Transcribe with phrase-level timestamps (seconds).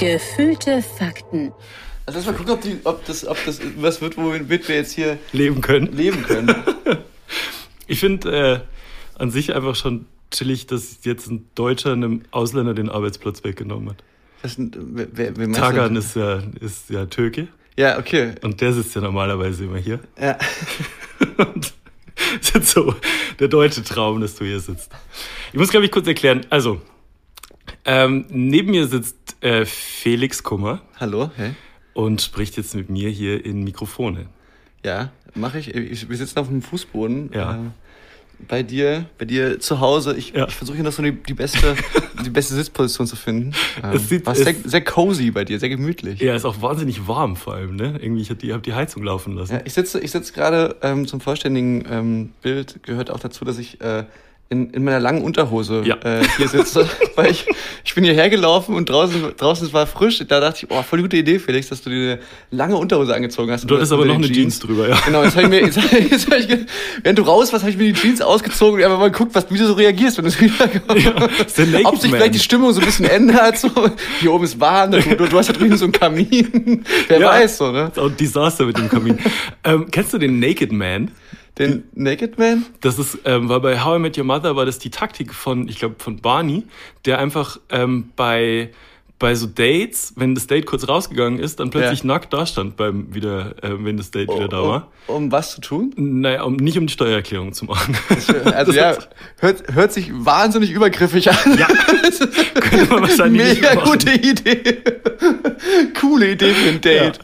[0.00, 1.52] Gefühlte Fakten.
[2.06, 4.92] Also lass mal gucken, ob, die, ob, das, ob das was wird, womit wir jetzt
[4.92, 5.92] hier leben können.
[5.92, 6.54] Leben können.
[7.86, 8.64] ich finde
[9.16, 13.90] äh, an sich einfach schon chillig, dass jetzt ein Deutscher einem Ausländer den Arbeitsplatz weggenommen
[13.90, 14.02] hat.
[14.42, 17.48] Das, wer, wer Tagan ist ja, ist ja Türke.
[17.76, 18.34] Ja, okay.
[18.42, 20.00] Und der sitzt ja normalerweise immer hier.
[20.20, 20.36] Ja.
[21.36, 21.72] Und
[22.40, 22.94] das ist so
[23.38, 24.90] der deutsche Traum, dass du hier sitzt.
[25.52, 26.46] Ich muss, glaube ich, kurz erklären.
[26.50, 26.80] Also,
[27.84, 30.82] ähm, neben mir sitzt äh, Felix Kummer.
[30.98, 31.52] Hallo, hey.
[31.94, 34.26] Und spricht jetzt mit mir hier in Mikrofone.
[34.84, 35.74] Ja, mache ich.
[35.74, 36.08] ich.
[36.08, 37.30] Wir sitzen auf dem Fußboden.
[37.34, 37.56] Ja.
[37.56, 37.58] Äh,
[38.48, 40.16] bei dir, bei dir zu Hause.
[40.16, 40.46] Ich, ja.
[40.48, 41.76] ich versuche hier noch so die, die, beste,
[42.24, 43.52] die beste Sitzposition zu finden.
[43.82, 46.20] Ähm, es sieht, war sehr, sehr cozy bei dir, sehr gemütlich.
[46.20, 47.98] Ja, ist auch wahnsinnig warm vor allem, ne?
[48.00, 49.54] Irgendwie, ich habe die, hab die Heizung laufen lassen.
[49.54, 53.58] Ja, ich sitze ich sitz gerade ähm, zum vollständigen ähm, Bild, gehört auch dazu, dass
[53.58, 54.04] ich äh,
[54.52, 55.94] in, in meiner langen Unterhose ja.
[56.02, 57.46] äh, hier sitze, weil ich,
[57.84, 60.18] ich bin hierher gelaufen und draußen, draußen war frisch.
[60.26, 62.18] Da dachte ich, oh, voll gute Idee, Felix, dass du dir eine
[62.50, 63.70] lange Unterhose angezogen hast.
[63.70, 64.36] Du hattest aber noch eine Jeans.
[64.36, 64.98] Jeans drüber, ja.
[65.06, 65.78] Genau, jetzt habe ich mir, jetzt,
[66.10, 66.48] jetzt hab ich,
[67.00, 69.48] während du raus warst, habe ich mir die Jeans ausgezogen und einfach mal geguckt, was,
[69.52, 72.80] wie du so reagierst, wenn du es wieder ja, Ob sich vielleicht die Stimmung so
[72.80, 73.70] ein bisschen ändert, so,
[74.18, 77.28] hier oben ist warm, du, du, du hast da drüben so einen Kamin, wer ja,
[77.28, 77.90] weiß, so, ne?
[77.92, 79.16] Ist auch ein Desaster mit dem Kamin.
[79.62, 81.12] ähm, kennst du den Naked Man?
[81.58, 82.66] Den Naked Man?
[82.80, 85.68] Das ist, ähm, war bei How I Met Your Mother war das die Taktik von,
[85.68, 86.64] ich glaube, von Barney,
[87.04, 88.70] der einfach ähm, bei
[89.20, 92.06] bei so Dates, wenn das Date kurz rausgegangen ist, dann plötzlich ja.
[92.06, 94.88] nackt da stand beim wieder, äh, wenn das Date oh, wieder da war.
[95.06, 95.92] Um, um, was zu tun?
[95.96, 97.96] Naja, um nicht um die Steuererklärung zu machen.
[98.54, 98.96] Also ja,
[99.38, 101.58] hört, hört sich wahnsinnig übergriffig an.
[101.58, 101.68] Ja,
[102.54, 104.82] könnte man wahrscheinlich Mega gute Idee.
[105.98, 107.18] Coole Idee für ein Date.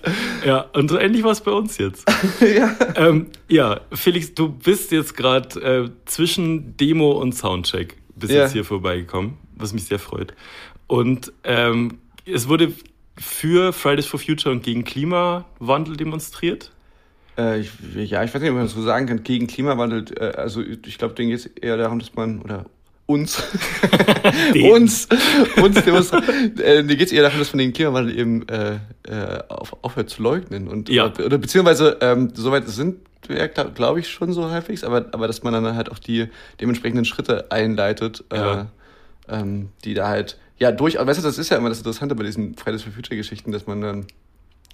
[0.44, 0.60] Ja, ja.
[0.72, 2.04] und so ähnlich war es bei uns jetzt.
[2.40, 2.74] ja.
[2.94, 8.42] Ähm, ja, Felix, du bist jetzt gerade äh, zwischen Demo und Soundcheck bis ja.
[8.42, 10.34] jetzt hier vorbeigekommen, was mich sehr freut.
[10.86, 12.72] Und ähm, es wurde
[13.18, 16.72] für Fridays for Future und gegen Klimawandel demonstriert.
[17.38, 20.04] Äh, ich, ja, ich weiß nicht, ob man so sagen kann, gegen Klimawandel.
[20.18, 22.66] Äh, also ich glaube, denen geht es eher darum, dass man, oder
[23.06, 23.42] uns,
[24.54, 25.08] uns,
[25.62, 26.58] uns demonstrieren.
[26.58, 28.74] Äh, mir geht es eher darum, dass man den Klimawandel eben äh,
[29.04, 30.66] äh, auf, aufhört zu leugnen.
[30.66, 31.06] Und, ja.
[31.06, 32.96] oder, oder beziehungsweise, ähm, soweit sind
[33.28, 36.28] wir, glaube glaub ich, schon so halbwegs, aber, aber dass man dann halt auch die
[36.60, 38.60] dementsprechenden Schritte einleitet, äh, ja.
[39.28, 42.14] äh, ähm, die da halt ja, durchaus, weißt du, das ist ja immer das Interessante
[42.14, 44.06] bei diesen Fridays for Future Geschichten, dass man dann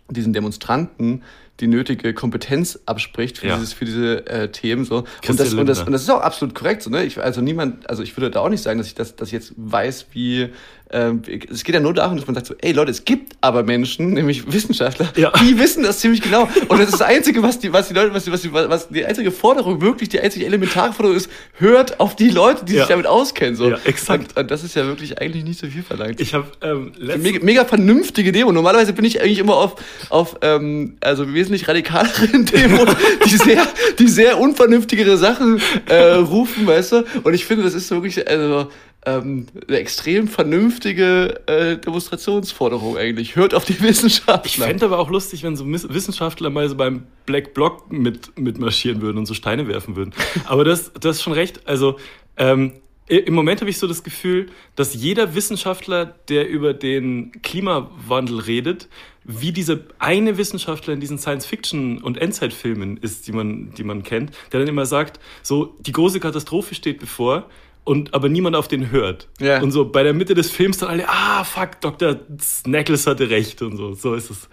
[0.08, 1.22] diesen Demonstranten
[1.60, 3.54] die nötige Kompetenz abspricht für, ja.
[3.54, 6.54] dieses, für diese äh, Themen so und das, und das und das ist auch absolut
[6.54, 8.94] korrekt so ne ich, also niemand also ich würde da auch nicht sagen dass ich
[8.94, 10.50] das ich jetzt weiß wie
[10.92, 13.62] ähm, es geht ja nur darum, dass man sagt so, ey Leute, es gibt aber
[13.62, 15.32] Menschen, nämlich Wissenschaftler, ja.
[15.40, 16.48] die wissen das ziemlich genau.
[16.68, 18.88] Und das ist das Einzige, was die, was die Leute, was die, was die, was
[18.88, 22.80] die einzige Forderung wirklich, die einzige elementare Forderung ist, hört auf die Leute, die ja.
[22.80, 23.56] sich damit auskennen.
[23.56, 23.70] So.
[23.70, 24.36] Ja, exakt.
[24.36, 26.20] Und, und, das ist ja wirklich eigentlich nicht so viel verlangt.
[26.20, 28.52] Ich habe ähm, mega, mega vernünftige Demo.
[28.52, 29.76] Normalerweise bin ich eigentlich immer auf,
[30.10, 32.88] auf ähm, also wesentlich radikaleren Demos,
[33.26, 33.66] die sehr,
[33.98, 37.04] die sehr unvernünftigere Sachen äh, rufen, weißt du.
[37.24, 38.68] Und ich finde, das ist wirklich, also
[39.04, 43.34] ähm, eine extrem vernünftige äh, Demonstrationsforderung eigentlich.
[43.34, 44.42] Hört auf die Wissenschaftler.
[44.44, 49.02] Ich fände aber auch lustig, wenn so Wissenschaftler mal so beim Black Block mit, mitmarschieren
[49.02, 50.14] würden und so Steine werfen würden.
[50.44, 51.66] Aber das, das ist schon recht.
[51.66, 51.96] Also
[52.36, 52.74] ähm,
[53.08, 58.88] im Moment habe ich so das Gefühl, dass jeder Wissenschaftler, der über den Klimawandel redet,
[59.24, 64.32] wie dieser eine Wissenschaftler in diesen Science-Fiction- und Endzeitfilmen ist, die man, die man kennt,
[64.52, 67.48] der dann immer sagt, so, die große Katastrophe steht bevor,
[67.84, 69.28] und aber niemand auf den hört.
[69.40, 69.60] Ja.
[69.60, 72.20] Und so bei der Mitte des Films dann alle, ah, fuck, Dr.
[72.40, 73.94] Snackles hatte recht und so.
[73.94, 74.48] So ist es.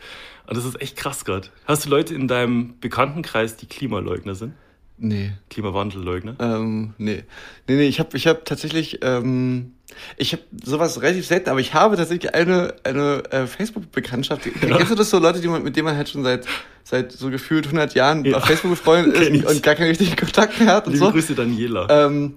[0.48, 1.48] Und das ist echt krass gerade.
[1.66, 4.54] Hast du Leute in deinem Bekanntenkreis, die Klimaleugner sind?
[5.00, 5.32] Nee.
[5.50, 6.36] Klimawandelleugner?
[6.40, 7.24] Ähm, nee.
[7.68, 9.74] Nee, nee, ich habe ich hab tatsächlich, ähm,
[10.18, 14.46] ich habe sowas relativ selten, aber ich habe tatsächlich eine, eine äh, Facebook-Bekanntschaft.
[14.46, 14.78] Ja.
[14.78, 16.46] Kennst du das so Leute, die man, mit denen man halt schon seit,
[16.84, 18.38] seit so gefühlt 100 Jahren ja.
[18.38, 21.12] auf Facebook befreundet ist und gar keinen richtigen Kontakt mehr hat und Liebe so?
[21.12, 21.88] Grüße Daniela.
[21.90, 22.36] Ähm,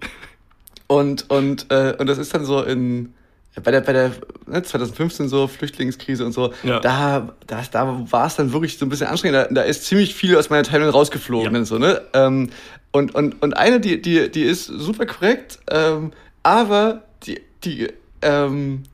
[0.86, 3.12] und, und, äh, und das ist dann so in,
[3.60, 4.13] bei der, bei der
[4.47, 6.81] ne, 2015 so Flüchtlingskrise und so, ja.
[6.81, 9.37] da, da, da war es dann wirklich so ein bisschen anstrengend.
[9.51, 11.59] Da, da ist ziemlich viel aus meiner Teilung rausgeflogen ja.
[11.59, 12.01] und so, ne?
[12.15, 12.51] Ähm,
[12.93, 16.13] und, und, und eine, die, die, die ist super korrekt, ähm,
[16.43, 17.89] aber die, die,
[18.22, 18.84] ähm,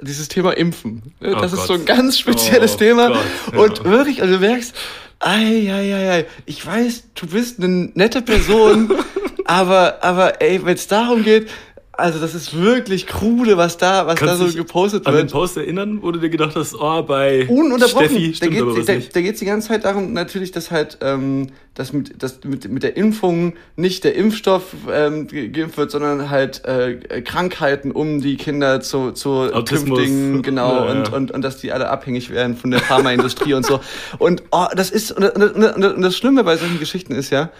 [0.00, 1.14] dieses Thema Impfen.
[1.20, 1.30] Ne?
[1.32, 3.08] Das oh ist so ein ganz spezielles oh Thema.
[3.08, 3.18] Gott,
[3.52, 3.58] ja.
[3.58, 4.74] Und wirklich, also du merkst,
[5.20, 8.92] ei, ei, ei, ei, ich weiß, du bist eine nette Person,
[9.44, 11.48] aber, aber ey, wenn es darum geht,
[11.98, 15.32] Also das ist wirklich krude, was da, was Kannst da so gepostet an den wird.
[15.32, 18.08] Post erinnern, wo du dir gedacht hast, oh, bei Ununterbrochen.
[18.08, 19.16] Steffi da stimmt da, nicht.
[19.16, 22.82] da geht's die ganze Zeit darum, natürlich, dass halt ähm, dass mit, dass mit, mit
[22.82, 28.36] der Impfung nicht der Impfstoff ähm, ge- geimpft wird, sondern halt äh, Krankheiten um die
[28.36, 29.98] Kinder zu, zu Autismus.
[29.98, 31.12] künftigen, genau, Ja, und, ja.
[31.14, 33.80] und, und dass die alle abhängig werden von der Pharmaindustrie und so.
[34.18, 37.50] Und oh, das ist, und, und, und, und das Schlimme bei solchen Geschichten ist ja,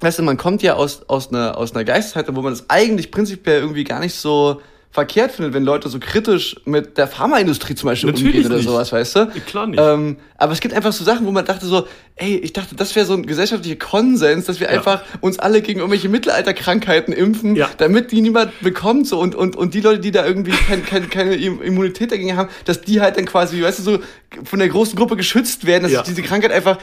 [0.00, 3.10] weißt du, man kommt ja aus, aus einer, aus einer Geisteszeit, wo man das eigentlich
[3.10, 4.60] prinzipiell irgendwie gar nicht so
[4.92, 8.66] verkehrt findet, wenn Leute so kritisch mit der Pharmaindustrie zum Beispiel Natürlich umgehen oder nicht.
[8.68, 9.26] sowas, weißt du?
[9.46, 9.78] Klar nicht.
[9.80, 11.86] Ähm, aber es gibt einfach so Sachen, wo man dachte so,
[12.16, 14.72] ey, ich dachte, das wäre so ein gesellschaftlicher Konsens, dass wir Ja.
[14.78, 17.70] einfach uns alle gegen irgendwelche Mittelalterkrankheiten impfen, Ja.
[17.78, 21.08] damit die niemand bekommt, so und, und, und die Leute, die da irgendwie kein, kein,
[21.08, 23.98] keine Immunität dagegen haben, dass die halt dann quasi, weißt du, so
[24.42, 26.02] von der großen Gruppe geschützt werden, dass Ja.
[26.02, 26.78] diese Krankheit einfach,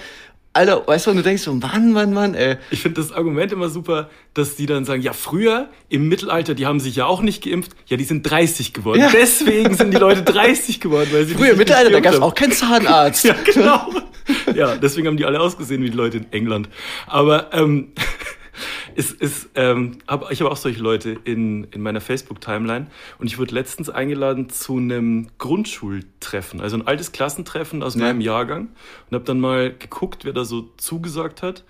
[0.58, 2.58] Alter, weißt du, und du denkst so, Mann, Mann, Mann, ey.
[2.72, 6.66] Ich finde das Argument immer super, dass die dann sagen, ja, früher im Mittelalter, die
[6.66, 7.74] haben sich ja auch nicht geimpft.
[7.86, 9.00] Ja, die sind 30 geworden.
[9.00, 9.12] Ja.
[9.12, 12.34] Deswegen sind die Leute 30 geworden, weil sie Früher im Mittelalter, da gab es auch
[12.34, 13.24] keinen Zahnarzt.
[13.28, 13.90] Ja, genau.
[14.56, 16.70] ja, deswegen haben die alle ausgesehen wie die Leute in England.
[17.08, 17.90] Aber ähm,
[19.00, 22.88] es ist, ähm, hab, ich habe auch solche Leute in, in meiner Facebook-Timeline
[23.20, 28.02] und ich wurde letztens eingeladen zu einem Grundschultreffen, also ein altes Klassentreffen aus Ja.
[28.06, 28.70] meinem Jahrgang
[29.10, 31.64] und habe dann mal geguckt, wer da so zugesagt hat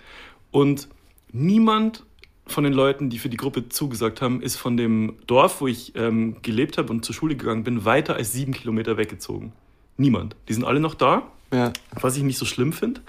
[0.50, 0.88] und
[1.32, 2.04] niemand
[2.46, 5.92] von den Leuten, die für die Gruppe zugesagt haben, ist von dem Dorf, wo ich
[5.96, 9.52] ähm, gelebt habe und zur Schule gegangen bin, weiter als sieben Kilometer weggezogen.
[9.98, 10.34] Niemand.
[10.48, 11.74] Die sind alle noch da, Ja.
[12.00, 13.02] was ich nicht so schlimm finde.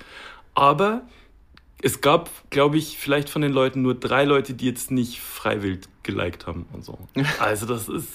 [0.55, 1.03] Aber
[1.81, 5.81] es gab, glaube ich, vielleicht von den Leuten nur drei Leute, die jetzt nicht freiwillig
[6.03, 6.97] geliked haben und so.
[7.39, 8.07] Also das ist,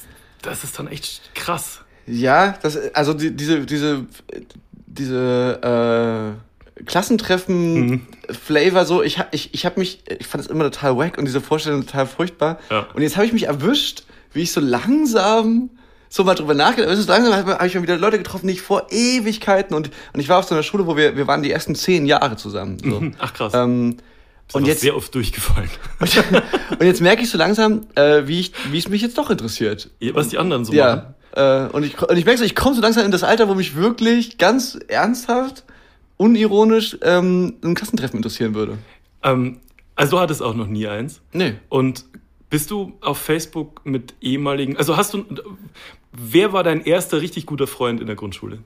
[0.43, 1.81] das ist dann echt krass.
[2.07, 4.07] Ja, das, also die, diese, diese,
[4.87, 6.87] diese äh, Mhm.
[6.87, 11.25] Klassentreffen-Flavor so, ich, hab- ich, ich habe mich, ich fand es immer total wack und
[11.25, 12.59] diese Vorstellung total furchtbar.
[12.71, 12.87] Ja.
[12.95, 15.71] Und jetzt habe ich mich erwischt, wie ich so langsam
[16.15, 17.03] so mal drüber nachgedacht habe.
[17.03, 20.21] So langsam habe hab ich mal wieder Leute getroffen, die ich vor Ewigkeiten und, und
[20.21, 22.79] ich war auf so einer Schule, wo wir, wir waren die ersten zehn Jahre zusammen.
[22.79, 23.03] So.
[23.19, 23.53] Ach krass.
[23.53, 23.97] ähm,
[24.47, 25.69] Ist und aber jetzt, sehr oft durchgefallen.
[26.79, 29.91] und jetzt merke ich so langsam, äh, wie, ich, wie es mich jetzt doch interessiert.
[30.13, 31.15] Was die anderen so machen.
[31.35, 31.67] Ja.
[31.67, 33.57] Äh, und, ich, und ich merke so, ich komme so langsam in das Alter, wo
[33.57, 35.65] mich wirklich ganz ernsthaft,
[36.17, 38.79] unironisch ähm, ein Klassentreffen interessieren würde.
[39.25, 39.59] Ähm,
[39.97, 41.23] also du hattest auch noch nie eins.
[41.33, 41.55] Nee.
[41.69, 42.05] Und
[42.51, 45.25] bist du auf Facebook mit ehemaligen, also hast du,
[46.17, 48.59] wer war dein erster richtig guter Freund in der Grundschule?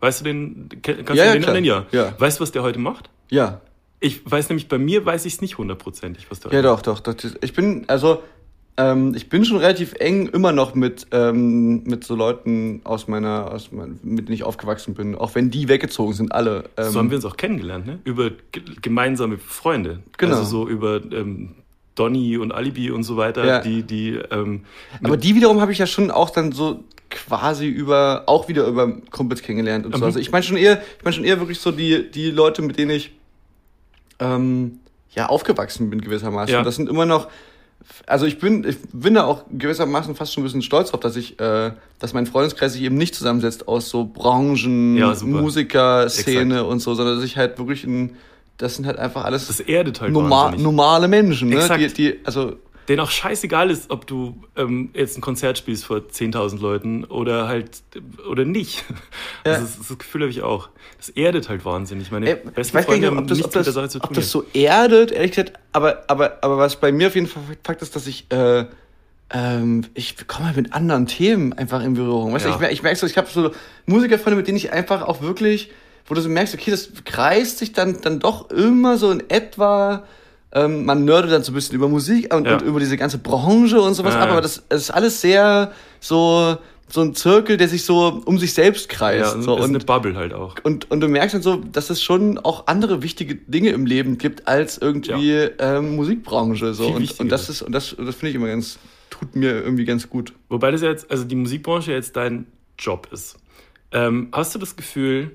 [0.00, 1.54] Weißt du den, kannst Ja, du ja, den klar.
[1.54, 1.66] nennen?
[1.66, 1.86] Ja.
[1.92, 2.14] Ja.
[2.18, 3.10] Weißt du, was der heute macht?
[3.30, 3.60] Ja.
[4.00, 7.00] Ich weiß nämlich, bei mir weiß ich es nicht hundertprozentig, was der Ja, doch, doch.
[7.00, 7.14] doch.
[7.40, 8.22] Ich bin, also,
[8.76, 13.50] ähm, ich bin schon relativ eng immer noch mit, ähm, mit so Leuten aus meiner,
[13.50, 15.14] aus mein, mit denen ich aufgewachsen bin.
[15.14, 16.64] Auch wenn die weggezogen sind, alle.
[16.76, 17.98] Ähm, So haben wir uns auch kennengelernt, ne?
[18.04, 20.00] Über ge- gemeinsame Freunde.
[20.18, 20.36] Genau.
[20.36, 21.54] Also so über ähm,
[21.94, 23.60] Donny und Alibi und so weiter, Ja.
[23.60, 24.62] die, die, ähm,
[25.02, 28.90] Aber die wiederum habe ich ja schon auch dann so quasi über, auch wieder über
[29.10, 29.98] Kumpels kennengelernt und so.
[29.98, 30.04] Mhm.
[30.04, 32.76] Also ich meine schon eher, ich meine schon eher wirklich so die, die Leute, mit
[32.78, 33.12] denen ich
[34.18, 34.80] ähm,
[35.14, 36.52] ja aufgewachsen bin gewissermaßen.
[36.52, 36.62] Ja.
[36.62, 37.28] Das sind immer noch,
[38.06, 41.16] also ich bin, ich bin da auch gewissermaßen fast schon ein bisschen stolz drauf, dass
[41.16, 45.40] ich, äh, dass mein Freundeskreis sich eben nicht zusammensetzt aus so Branchen, Ja, super.
[45.42, 46.70] Musiker-Szene Exakt.
[46.70, 48.16] und so, sondern dass ich halt wirklich ein,
[48.58, 50.64] das sind halt einfach alles das erdet halt normal, wahnsinnig.
[50.64, 51.56] normale Menschen, ne?
[51.56, 51.80] Exakt.
[51.80, 52.56] Die, die, also
[52.88, 57.48] denen auch scheißegal ist, ob du ähm, jetzt ein Konzert spielst vor 10.000 Leuten oder
[57.48, 57.82] halt
[58.30, 58.84] oder nicht.
[59.46, 59.52] Ja.
[59.54, 60.68] Also das, das Gefühl habe ich auch.
[60.98, 62.10] Das erdet halt wahnsinnig.
[62.10, 63.72] Meine Ey, besten ich weiß Freunde nicht, ob haben das, nichts ob das, mit der
[63.82, 65.54] Sache zu ob das so erdet, ehrlich gesagt.
[65.72, 68.66] Aber, aber, aber was bei mir auf jeden Fall Fakt ist, dass ich, äh,
[69.30, 72.32] ähm, ich komme halt mit anderen Themen einfach in Berührung.
[72.34, 72.54] Weißt du, Ja.
[72.54, 73.50] ich, mer- ich merke so, ich habe so
[73.86, 75.70] Musikerfreunde, mit denen ich einfach auch wirklich,
[76.06, 80.04] wo du so merkst, okay, das kreist sich dann, dann doch immer so in etwa.
[80.52, 82.54] Ähm, man nerdet dann so ein bisschen über Musik und, Ja.
[82.54, 84.32] und über diese ganze Branche und sowas Ja, ab, ja.
[84.32, 86.56] aber das, das ist alles sehr so,
[86.88, 89.42] so ein Zirkel, der sich so um sich selbst ja, kreist.
[89.42, 89.56] so.
[89.56, 90.54] ist und, eine Bubble halt auch.
[90.62, 94.16] und, und du merkst dann so, dass es schon auch andere wichtige Dinge im Leben
[94.18, 96.72] gibt als irgendwie ähm, Musikbranche.
[96.74, 96.84] So.
[96.84, 98.78] Viel Und, und das ist, und das, das finde ich immer ganz,
[99.10, 100.34] tut mir irgendwie ganz gut.
[100.48, 102.46] Wobei das ja jetzt, also die Musikbranche jetzt dein
[102.78, 103.36] Job ist.
[103.90, 105.34] Ähm, hast du das Gefühl,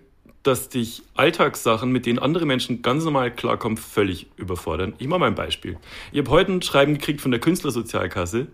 [0.50, 4.94] dass dich Alltagssachen, mit denen andere Menschen ganz normal klarkommen, völlig überfordern?
[4.98, 5.78] Ich mache mal ein Beispiel.
[6.12, 8.48] Ich habe heute ein Schreiben gekriegt von der Künstlersozialkasse.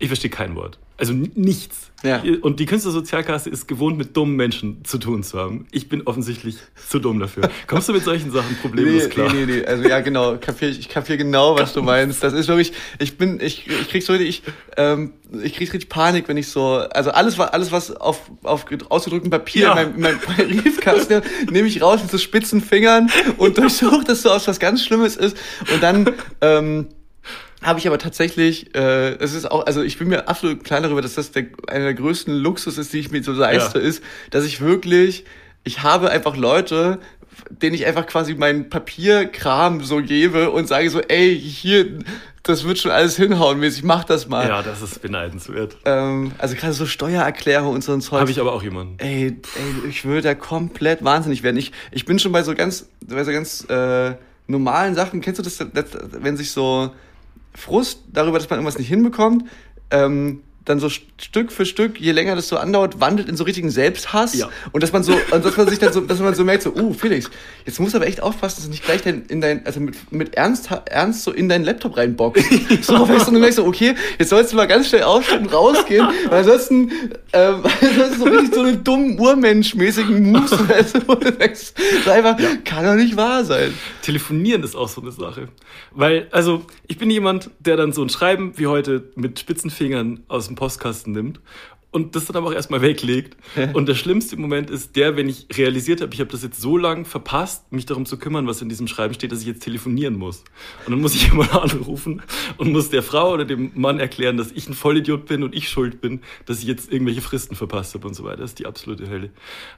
[0.00, 0.78] Ich verstehe kein Wort.
[0.96, 1.90] Also nichts.
[2.02, 2.22] Ja.
[2.42, 5.66] Und die Künstlersozialkasse ist gewohnt, mit dummen Menschen zu tun zu haben.
[5.70, 6.56] Ich bin offensichtlich
[6.88, 7.48] zu dumm dafür.
[7.66, 9.32] Kommst du mit solchen Sachen problemlos Nee, klar?
[9.32, 9.64] nee, nee, nee.
[9.64, 12.22] Also ja, genau, kapier, ich kapiere genau, was du meinst.
[12.22, 14.42] Das ist wirklich, ich bin, ich, ich krieg so, ich,
[14.76, 18.66] ähm, ich krieg richtig Panik, wenn ich so, also alles, was, alles, was auf, auf
[18.88, 19.80] ausgedrücktem Papier Ja.
[19.80, 24.22] in meinem, in meinem Briefkasten, nehme ich raus mit so spitzen Fingern und durchsuche, dass
[24.22, 25.36] so aus was ganz Schlimmes ist.
[25.72, 26.10] Und dann,
[26.42, 26.88] ähm,
[27.62, 31.02] habe ich aber tatsächlich, äh, es ist auch, also ich bin mir absolut klar darüber,
[31.02, 33.84] dass das der, einer der größten Luxus ist, die ich mir so leiste, Ja.
[33.84, 35.24] ist, dass ich wirklich,
[35.64, 36.98] ich habe einfach Leute,
[37.50, 41.98] denen ich einfach quasi meinen Papierkram so gebe und sage so, ey, hier,
[42.42, 44.48] das wird schon alles hinhauen mäßig, mach das mal.
[44.48, 45.76] Ja, das ist beneidenswert.
[45.84, 48.20] Ähm, also gerade so Steuererklärung und so ein Zeug.
[48.20, 48.94] Habe ich aber auch jemanden.
[48.98, 51.56] Ey, ey, ich würde da komplett wahnsinnig werden.
[51.58, 54.14] Ich, ich bin schon bei so ganz, bei so ganz äh,
[54.46, 55.20] normalen Sachen.
[55.20, 56.90] Kennst du das, das, wenn sich so
[57.54, 59.44] Frust darüber, dass man irgendwas nicht hinbekommt,
[59.90, 63.70] ähm, dann so Stück für Stück, je länger das so andauert, wandelt in so richtigen
[63.70, 64.34] Selbsthass.
[64.34, 64.50] Ja.
[64.72, 66.74] Und dass man so, und dass man sich dann so, dass man so merkt, so,
[66.74, 67.30] uh, Felix,
[67.64, 70.12] jetzt musst du aber echt aufpassen, dass du nicht gleich dein, in dein, also mit,
[70.12, 72.44] mit Ernst, Ernst so in deinen Laptop reinboxt.
[72.82, 75.40] So, weißt du, und du merkst so, okay, jetzt sollst du mal ganz schnell aufstehen
[75.40, 76.90] und rausgehen, weil ansonsten,
[77.32, 81.74] ähm, das ist so richtig so eine dummen Urmensch-mäßigen Moves, weißt du, wo du denkst,
[82.04, 83.74] so einfach, kann doch nicht wahr sein.
[84.02, 85.48] Telefonieren ist auch so eine Sache.
[85.92, 90.20] Weil, also, ich bin jemand, der dann so ein Schreiben wie heute mit spitzen Fingern
[90.28, 91.40] aus dem Postkasten nimmt
[91.92, 93.36] und das dann aber auch erstmal weglegt.
[93.72, 96.76] Und der schlimmste Moment ist der, wenn ich realisiert habe, ich habe das jetzt so
[96.76, 100.14] lange verpasst, mich darum zu kümmern, was in diesem Schreiben steht, dass ich jetzt telefonieren
[100.14, 100.44] muss.
[100.86, 102.22] Und dann muss ich jemanden anrufen
[102.58, 105.68] und muss der Frau oder dem Mann erklären, dass ich ein Vollidiot bin und ich
[105.68, 108.36] schuld bin, dass ich jetzt irgendwelche Fristen verpasst habe und so weiter.
[108.42, 109.30] Das ist die absolute Hölle.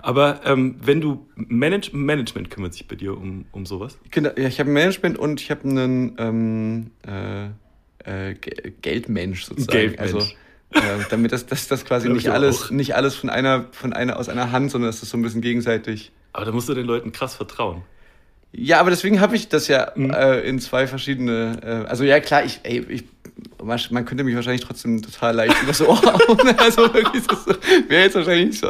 [0.03, 3.99] Aber ähm, wenn du Manage Management kümmert sich bei dir um, um sowas?
[4.11, 7.47] Genau, ja, ich habe Management und ich habe einen ähm, äh,
[8.05, 9.73] äh, Ge- Geldmensch sozusagen.
[9.79, 10.13] Geldmensch.
[10.15, 10.27] Also
[10.75, 12.71] äh, damit das, das, das quasi nicht ich alles, auch.
[12.71, 15.41] nicht alles von einer, von einer aus einer Hand, sondern dass das so ein bisschen
[15.41, 16.13] gegenseitig.
[16.33, 17.83] Aber da musst du den Leuten krass vertrauen.
[18.55, 20.11] Ja, aber deswegen habe ich das ja Mhm.
[20.11, 21.59] äh, in zwei verschiedene.
[21.65, 23.05] Äh, also ja klar, ich, ey, ich,
[23.63, 26.55] man könnte mich wahrscheinlich trotzdem total leicht über so Ohr hauen.
[26.59, 27.47] Also wirklich, das
[27.89, 28.69] wäre jetzt wahrscheinlich nicht so,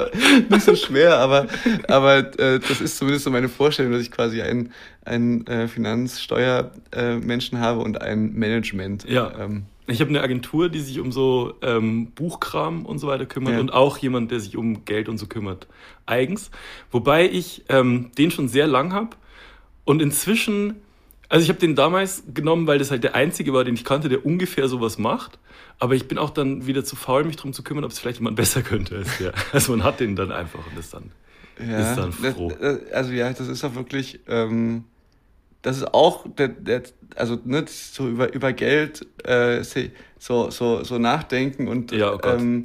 [0.49, 1.49] nicht so schwer, aber,
[1.89, 4.73] aber äh, das ist zumindest so meine Vorstellung, dass ich quasi einen,
[5.05, 9.05] einen äh, Finanzsteuermenschen habe und ein Management.
[9.09, 9.33] Ja.
[9.39, 13.55] Ähm, Ich habe eine Agentur, die sich um so ähm, Buchkram und so weiter kümmert
[13.55, 13.61] Ja.
[13.61, 15.67] und auch jemand, der sich um Geld und so kümmert,
[16.07, 16.51] eigens.
[16.91, 19.11] Wobei ich ähm, den schon sehr lang habe
[19.85, 20.77] und inzwischen,
[21.29, 24.09] also ich habe den damals genommen, weil das halt der einzige war, den ich kannte,
[24.09, 25.39] der ungefähr sowas macht.
[25.79, 28.19] Aber ich bin auch dann wieder zu faul, mich darum zu kümmern, ob es vielleicht
[28.19, 29.33] jemand besser könnte als der.
[29.53, 31.11] Also man hat den dann einfach und ist dann.
[31.59, 32.49] ja, Ist dann froh.
[32.51, 34.85] Das, das, also ja, das ist auch wirklich, ähm,
[35.63, 36.83] das ist auch der, der
[37.17, 39.63] also ne, so über über Geld äh,
[40.19, 42.63] so so so nachdenken und Ja, oh ähm,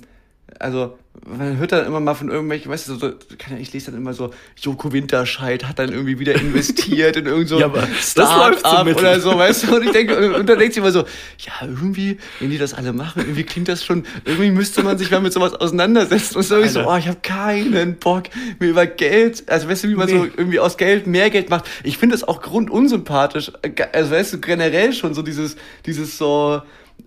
[0.59, 3.13] also man hört dann immer mal von irgendwelchen, weißt du, so,
[3.59, 4.31] ich lese dann immer so,
[4.61, 9.37] Joko Winterscheid hat dann irgendwie wieder investiert in irgend so Ja, so Start-up oder so,
[9.37, 10.99] weißt du, und ich denke, und dann denkt sich immer so,
[11.39, 15.11] ja, irgendwie, wenn die das alle machen, irgendwie klingt das schon, irgendwie müsste man sich
[15.11, 18.23] mal mit sowas auseinandersetzen und so, ich so, oh, ich habe keinen Bock,
[18.59, 20.31] mir über Geld, also weißt du, wie man so Nee.
[20.37, 21.65] irgendwie aus Geld mehr Geld macht.
[21.83, 23.51] Ich finde das auch grundunsympathisch,
[23.91, 26.61] also weißt du, generell schon so dieses, dieses so,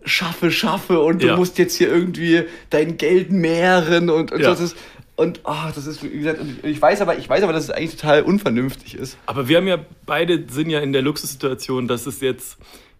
[0.04, 1.36] schaffe, schaffe und du Ja.
[1.36, 4.50] musst jetzt hier irgendwie dein Geld mehren und, und Ja.
[4.50, 4.76] das ist,
[5.16, 7.70] und oh, das ist, wie gesagt, und ich weiß aber, ich weiß aber, dass es
[7.70, 9.18] eigentlich total unvernünftig ist.
[9.26, 12.56] Aber wir haben ja beide sind ja in der Luxussituation, dass es jetzt,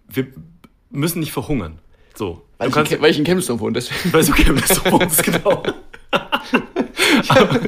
[0.09, 0.27] wir
[0.91, 1.79] müssen nicht verhungern.
[2.15, 2.43] So.
[2.59, 5.23] Weil, du ich, kannst, in, weil ich in Chemnitz wohne, deswegen weil du Chemnitz wohnst,
[5.23, 5.63] genau.
[7.29, 7.61] Aber,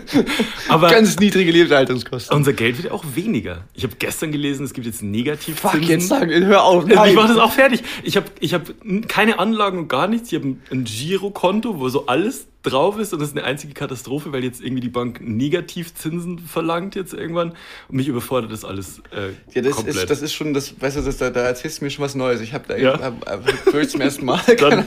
[0.68, 2.36] aber ganz niedrige Lebenshaltungskosten.
[2.36, 3.64] unser Geld wird ja auch weniger.
[3.74, 5.80] Ich habe gestern gelesen, es gibt jetzt Negativzinsen.
[5.80, 7.14] Fuck, jetzt sagen, hör auf, Ich nein.
[7.14, 7.82] mache das auch fertig.
[8.02, 8.62] Ich habe ich hab
[9.08, 10.32] keine Anlagen und gar nichts.
[10.32, 14.32] Ich habe ein, Girokonto, wo so alles drauf ist und das ist eine einzige Katastrophe,
[14.32, 17.50] weil jetzt irgendwie die Bank Negativzinsen verlangt jetzt irgendwann
[17.88, 19.96] und mich überfordert das alles äh, Ja, das komplett.
[19.96, 22.14] ist, das ist schon, das, weißt du, das, da, da erzählst du mir schon was
[22.14, 22.40] Neues.
[22.40, 22.92] Ich habe da Ja.
[23.00, 24.84] hab, hab, hab, zum ersten Mal, Dann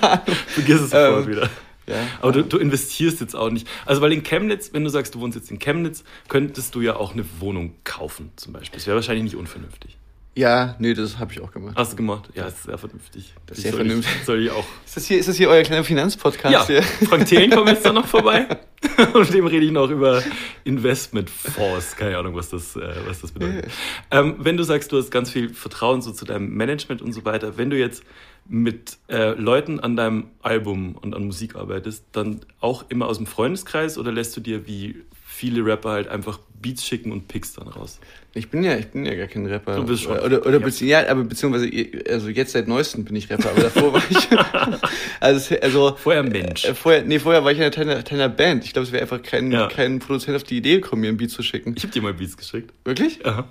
[0.47, 1.49] vergiss es sofort Ähm, wieder.
[1.87, 1.95] Ja.
[2.21, 3.67] Aber du, du investierst jetzt auch nicht.
[3.85, 6.95] Also, weil in Chemnitz, wenn du sagst, du wohnst jetzt in Chemnitz, könntest du ja
[6.95, 8.77] auch eine Wohnung kaufen, zum Beispiel.
[8.77, 9.97] Das wäre wahrscheinlich nicht unvernünftig.
[10.35, 11.75] Ja, nee, das habe ich auch gemacht.
[11.77, 12.29] Hast du gemacht?
[12.35, 13.33] Ja, ist sehr vernünftig.
[13.45, 14.15] Das ist sehr soll vernünftig.
[14.19, 14.65] Ich, soll ich auch.
[14.85, 16.53] Ist das hier, ist das hier euer kleiner Finanzpodcast?
[16.53, 16.83] Ja, hier?
[16.83, 18.45] Frank Thelen kommt jetzt dann noch vorbei.
[19.13, 20.21] Und dem rede ich noch über
[20.65, 21.95] Investmentfonds.
[21.95, 23.71] Keine Ahnung, was das, äh, was das bedeutet.
[24.11, 27.23] Ähm, wenn du sagst, du hast ganz viel Vertrauen so zu deinem Management und so
[27.23, 28.03] weiter, wenn du jetzt
[28.47, 33.25] mit äh, Leuten an deinem Album und an Musik arbeitest, dann auch immer aus dem
[33.25, 35.03] Freundeskreis oder lässt du dir wie
[35.35, 37.99] viele Rapper halt einfach Beats schicken und pickst dann raus?
[38.33, 39.75] Ich bin ja, ich bin ja gar kein Rapper.
[39.77, 40.17] Du bist schon.
[40.19, 40.65] Oder, oder Ja.
[40.65, 41.69] bezieh- ja, aber beziehungsweise,
[42.09, 44.27] also jetzt seit neuestem bin ich Rapper, aber davor war ich,
[45.19, 46.65] also, also Vorher Mensch.
[46.65, 48.65] Äh, vorher, nee, vorher war ich in einer kleiner Band.
[48.65, 49.67] Ich glaube, es wäre einfach kein, Ja.
[49.67, 51.73] kein Produzent auf die Idee gekommen, mir ein Beat zu schicken.
[51.77, 52.71] Ich habe dir mal Beats geschickt.
[52.83, 53.19] Wirklich?
[53.23, 53.47] Ja.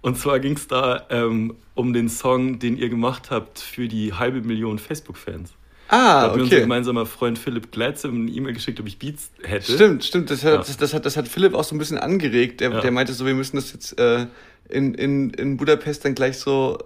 [0.00, 4.12] Und zwar ging es da ähm, um den Song, den ihr gemacht habt für die
[4.14, 5.52] halbe Million Facebook-Fans.
[5.88, 6.62] Da Ah, hat mir unser okay.
[6.62, 9.72] gemeinsamer Freund Philipp Gleitze eine E-Mail geschickt, ob ich Beats hätte.
[9.72, 10.30] Stimmt, stimmt.
[10.30, 10.58] Das hat, Ja.
[10.58, 12.60] das, das, hat, das hat Philipp auch so ein bisschen angeregt.
[12.60, 12.80] Der, Ja.
[12.80, 14.26] der meinte so, wir müssen das jetzt, äh,
[14.68, 16.78] in, in, in Budapest dann gleich so.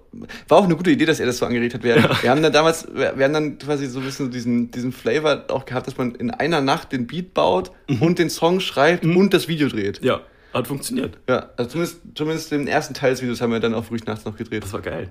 [0.49, 1.83] War auch eine gute Idee, dass er das so angeregt hat.
[1.83, 2.23] Wir, ja.
[2.23, 5.45] wir haben dann damals, wir, wir haben dann quasi so ein bisschen diesen, diesen Flavor
[5.49, 8.02] auch gehabt, dass man in einer Nacht den Beat baut mhm.
[8.02, 9.16] und den Song schreibt mhm.
[9.16, 10.02] und das Video dreht.
[10.04, 10.21] Ja,
[10.52, 11.16] hat funktioniert.
[11.28, 14.25] Ja, also zumindest, zumindest den ersten Teil des Videos haben wir dann auch ruhig nachts
[14.26, 14.62] noch gedreht.
[14.62, 15.11] Das war geil.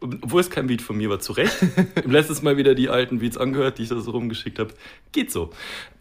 [0.00, 1.56] Obwohl es kein Beat von mir war, zu Recht.
[2.04, 4.70] Im letztes Mal wieder die alten Beats angehört, die ich da so rumgeschickt habe.
[5.12, 5.50] Geht so.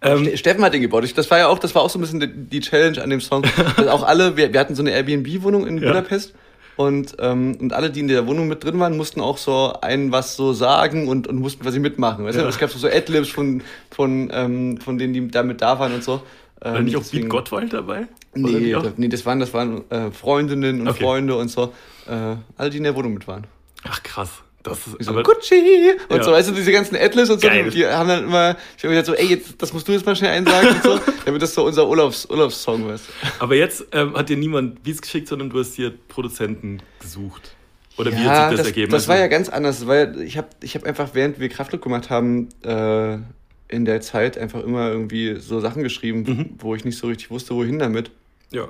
[0.02, 1.10] Ähm, Steffen hat den gebaut.
[1.16, 3.44] Das war ja auch, das war auch so ein bisschen die, Challenge an dem Song.
[3.78, 5.88] also auch alle, wir, wir hatten so eine Airbnb-Wohnung in ja.
[5.88, 6.34] Budapest.
[6.76, 10.12] Und, ähm, und alle, die in der Wohnung mit drin waren, mussten auch so einen
[10.12, 12.26] was so sagen und, und mussten quasi mitmachen.
[12.26, 12.44] Weißt ja.
[12.44, 12.50] du?
[12.50, 13.62] Es gab so, Adlibs von,
[13.92, 16.22] von, ähm, von denen, die damit da waren und so.
[16.62, 18.08] Ähm, War nicht auch Beat Gottwald dabei?
[18.34, 21.04] Nee, das, nee, das waren, das waren äh, Freundinnen und okay.
[21.04, 21.72] Freunde und so.
[22.08, 23.48] Äh, alle, die in der Wohnung mit waren.
[23.84, 24.30] Ach krass.
[24.66, 26.24] Das ist so, aber, Gucci und ja.
[26.24, 27.70] so, weißt du, diese ganzen Atlas und so, Geil.
[27.70, 30.16] die haben dann immer, ich habe gesagt so, ey, jetzt, das musst du jetzt mal
[30.16, 33.02] schnell einsagen und so, damit das so unser Urlaubs, Urlaubssong wird.
[33.38, 37.56] Aber jetzt ähm, hat dir niemand Beats geschickt, sondern du hast dir Produzenten gesucht.
[37.98, 38.92] Oder ja, wie hat sich das, das ergeben?
[38.92, 42.10] Das war ja ganz anders, weil ich habe ich hab einfach, während wir Kraftlook gemacht
[42.10, 43.20] haben, äh,
[43.68, 46.50] in der Zeit einfach immer irgendwie so Sachen geschrieben, mhm.
[46.58, 48.10] wo ich nicht so richtig wusste, wohin damit.
[48.52, 48.70] Ja,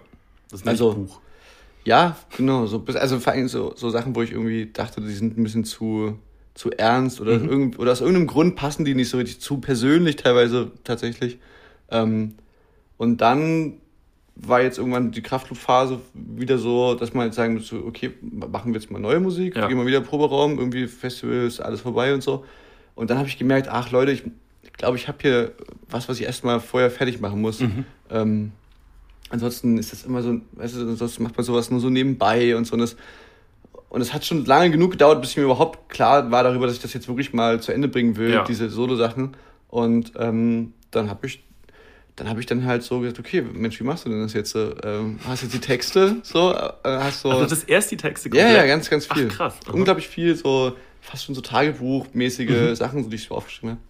[0.49, 1.21] das ist ein also, Buch.
[1.85, 2.65] Ja, genau.
[2.65, 5.63] So, also vor allem so, so Sachen, wo ich irgendwie dachte, die sind ein bisschen
[5.63, 6.17] zu,
[6.55, 7.49] zu ernst oder, mhm.
[7.49, 11.37] irgend, oder aus irgendeinem Grund passen die nicht so richtig zu persönlich teilweise tatsächlich.
[11.91, 12.35] Ähm,
[12.97, 13.77] und dann
[14.35, 18.79] war jetzt irgendwann die Kraftclub-Phase wieder so, dass man jetzt sagen muss, okay, machen wir
[18.79, 19.67] jetzt mal neue Musik, ja.
[19.67, 22.43] gehen wir wieder Proberaum, irgendwie Festivals, alles vorbei und so.
[22.95, 24.23] Und dann habe ich gemerkt, ach Leute, ich,
[24.63, 25.51] ich glaube, ich habe hier
[25.89, 27.61] was, was ich erstmal vorher fertig machen muss.
[27.61, 27.85] Mhm.
[28.09, 28.51] Ähm,
[29.35, 32.65] ansonsten ist das immer so, weißt du, ansonsten macht man sowas nur so nebenbei und
[32.65, 32.73] so.
[32.73, 32.95] Und das,
[33.89, 36.75] und es hat schon lange genug gedauert, bis ich mir überhaupt klar war darüber, dass
[36.75, 38.43] ich das jetzt wirklich mal zu Ende bringen will, ja.
[38.43, 39.37] diese Solo-Sachen.
[39.69, 41.43] Und ähm, dann habe ich
[42.15, 44.55] dann habe ich dann halt so gesagt, okay, Mensch, wie machst du denn das jetzt?
[44.55, 46.53] Ähm, hast jetzt die Texte so?
[46.53, 48.51] Äh, hast so also das erst die Texte komplett?
[48.51, 49.27] Ja, ja, ganz, ganz viel.
[49.31, 49.55] Ach, krass.
[49.65, 49.73] Aha.
[49.73, 52.75] Unglaublich viel, so fast schon so Tagebuchmäßige mhm.
[52.75, 53.81] Sachen, so, die ich so aufgeschrieben habe.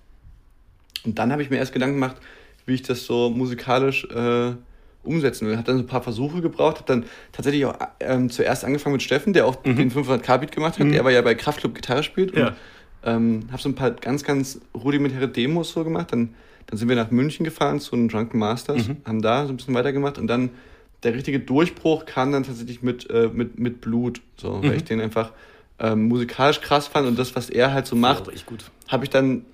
[1.06, 2.16] Und dann habe ich mir erst Gedanken gemacht,
[2.66, 4.54] wie ich das so musikalisch äh,
[5.06, 5.58] umsetzen will.
[5.58, 9.04] Hat dann so ein paar Versuche gebraucht, hat dann tatsächlich auch ähm, zuerst angefangen mit
[9.04, 9.76] Steffen, der auch mhm.
[9.76, 10.88] den 500k-Beat gemacht hat.
[10.88, 10.92] Mhm.
[10.94, 12.36] Der war ja bei Kraftclub Gitarre spielt.
[12.36, 12.48] Ja.
[12.48, 12.56] Und,
[13.06, 16.12] ähm, habe so ein paar ganz, ganz rudimentäre Demos so gemacht.
[16.12, 16.34] Dann,
[16.68, 18.98] dann sind wir nach München gefahren zu den Drunken Masters, mhm.
[19.06, 20.50] haben da so ein bisschen weitergemacht und dann
[21.04, 24.64] der richtige Durchbruch kam dann tatsächlich mit, äh, mit, mit Blut, so, mhm.
[24.64, 25.32] weil ich den einfach
[25.78, 28.32] ähm, musikalisch krass fand und das, was er halt so macht,
[28.88, 29.46] habe ich dann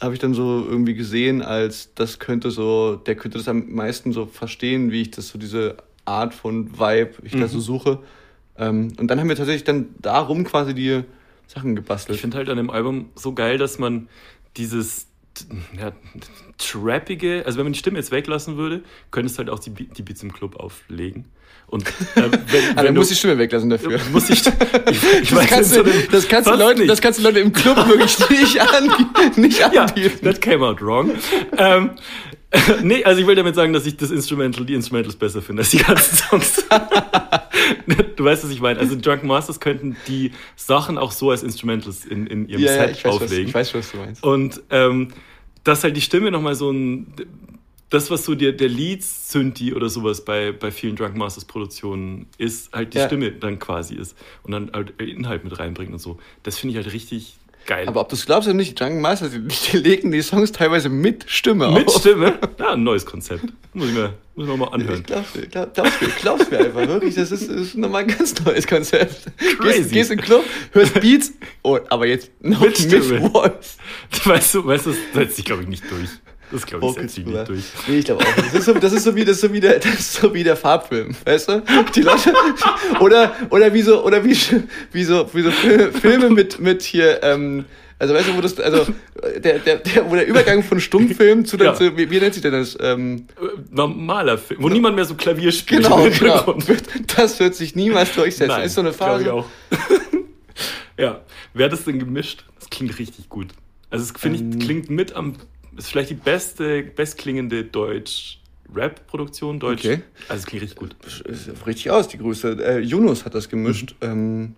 [0.00, 4.12] habe ich dann so irgendwie gesehen, als das könnte so, der könnte das am meisten
[4.12, 7.40] so verstehen, wie ich das so diese Art von Vibe ich mhm.
[7.40, 7.62] da so mhm.
[7.62, 7.98] suche.
[8.56, 11.02] Ähm, und dann haben wir tatsächlich dann darum quasi die
[11.46, 12.16] Sachen gebastelt.
[12.16, 14.08] Ich finde halt an dem Album so geil, dass man
[14.56, 15.08] dieses
[15.78, 15.92] ja,
[16.58, 20.02] trappige, also wenn man die Stimme jetzt weglassen würde, könntest du halt auch die, die
[20.02, 21.26] Beats im Club auflegen.
[21.70, 23.98] Und äh, wenn, wenn Aber du musst die Stimme weglassen dafür.
[24.12, 24.52] Muss ich, ich,
[25.22, 28.18] ich das, kannst du, das, kannst du Leute, das kannst du Leute im Club wirklich
[28.28, 28.90] nicht, an,
[29.36, 30.18] nicht anbieten.
[30.24, 31.12] Ja, that came out wrong.
[31.56, 31.90] ähm,
[32.82, 35.70] nee, also ich will damit sagen, dass ich das Instrumental, die Instrumentals besser finde als
[35.70, 36.64] die ganzen Songs.
[38.16, 38.80] du weißt, was ich meine.
[38.80, 42.80] Also Drunken Masters könnten die Sachen auch so als Instrumentals in, in ihrem ja, Set
[42.80, 43.30] ja, ich auflegen.
[43.30, 44.22] Was, ich weiß, was du meinst.
[44.24, 45.08] Und ähm,
[45.62, 47.14] dass halt die Stimme nochmal so ein
[47.90, 52.72] das, was so der, der Lead-Synthi oder sowas bei, bei vielen Drunk Masters Produktionen ist,
[52.72, 53.06] halt die ja.
[53.06, 56.18] Stimme dann quasi ist und dann halt Inhalt mit reinbringt und so.
[56.44, 57.88] Das finde ich halt richtig geil.
[57.88, 61.24] Aber ob du es glaubst oder nicht, Drunk Masters, die legen die Songs teilweise mit
[61.28, 61.94] Stimme mit auf.
[61.94, 62.38] Mit Stimme?
[62.60, 63.46] Ja, ein neues Konzept.
[63.74, 65.00] Muss ich mir, muss ich mir mal anhören.
[65.00, 67.16] Ich glaub's, glaub, glaub's, mir, glaub's mir einfach, wirklich.
[67.16, 69.26] Das ist, ist nochmal ein ganz neues Konzept.
[69.58, 69.78] Crazy.
[69.78, 73.78] Gehst, gehst in den Club, hörst Beats, oh, aber jetzt noch mit, mit Voice.
[74.24, 76.08] Weißt du, weißt du, das setzt sich, glaube ich, nicht durch.
[76.50, 77.64] Das glaube ich setzt nicht durch.
[77.86, 78.34] Nee, ich glaube auch.
[78.36, 80.34] Das ist, so, das, ist so wie, das, ist so wie der, das ist so
[80.34, 81.62] wie der Farbfilm, weißt du?
[81.94, 82.32] Die Leute,
[83.00, 84.36] oder, oder wie so, oder wie,
[84.92, 87.64] wie so, wie so Filme mit, mit hier, ähm,
[88.00, 88.86] also weißt du, wo das, also
[89.36, 91.74] der, der, der, wo der Übergang von Stummfilm zu, ja.
[91.74, 92.76] zu wie, wie, nennt sich denn das?
[92.80, 93.26] Ähm,
[93.70, 94.74] Normaler Film, wo ja.
[94.74, 95.84] niemand mehr so Klavier spielt.
[95.84, 96.58] Genau, genau.
[97.14, 98.48] Das wird sich niemals durchsetzen.
[98.48, 99.24] Nein, ist so eine Phase.
[99.24, 99.46] Ich auch.
[100.98, 101.20] ja,
[101.52, 102.46] wer hat das denn gemischt?
[102.58, 103.48] Das klingt richtig gut.
[103.90, 105.34] Also es finde ähm, ich klingt mit am
[105.84, 108.38] ist vielleicht die beste, bestklingende Deutsch.
[108.74, 109.84] Rap-Produktion, Deutsch.
[109.84, 110.02] Okay.
[110.28, 110.94] Also es klingt richtig gut.
[111.24, 112.56] Ist richtig aus, die Größe.
[112.64, 113.96] Äh, Yunus hat das gemischt.
[114.00, 114.54] Mhm.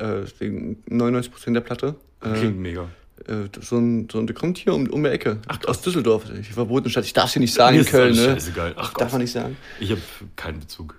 [0.00, 0.44] Ähm, äh,
[0.90, 1.94] 99% der Platte.
[2.22, 2.88] Äh, klingt mega.
[3.26, 5.38] Äh, so ein, so ein, der kommt hier um, um die Ecke.
[5.46, 6.24] Ach, aus Düsseldorf.
[6.24, 7.04] Die verbotene Stadt.
[7.04, 8.24] Ich darf sie nicht sagen in Köln, ne?
[8.34, 8.74] Scheißegal.
[8.76, 9.56] Ach, darf man nicht sagen.
[9.78, 10.00] Ich habe
[10.34, 10.96] keinen Bezug.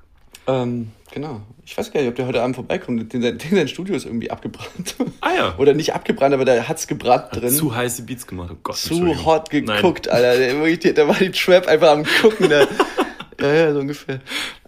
[0.47, 1.41] Ähm, genau.
[1.63, 3.13] Ich weiß gar nicht, ob der heute Abend vorbeikommt.
[3.13, 4.95] Den, den, sein Studio ist irgendwie abgebrannt.
[5.21, 5.55] Ah ja.
[5.57, 7.51] Oder nicht abgebrannt, aber da hat's gebrannt hat drin.
[7.51, 8.49] Zu heiße Beats gemacht.
[8.53, 10.25] Oh Gott, zu hot geguckt, Nein.
[10.25, 10.93] Alter.
[10.93, 12.49] Da war die Trap einfach am Gucken.
[12.49, 12.67] Da,
[13.39, 14.19] ja, ja, so ungefähr.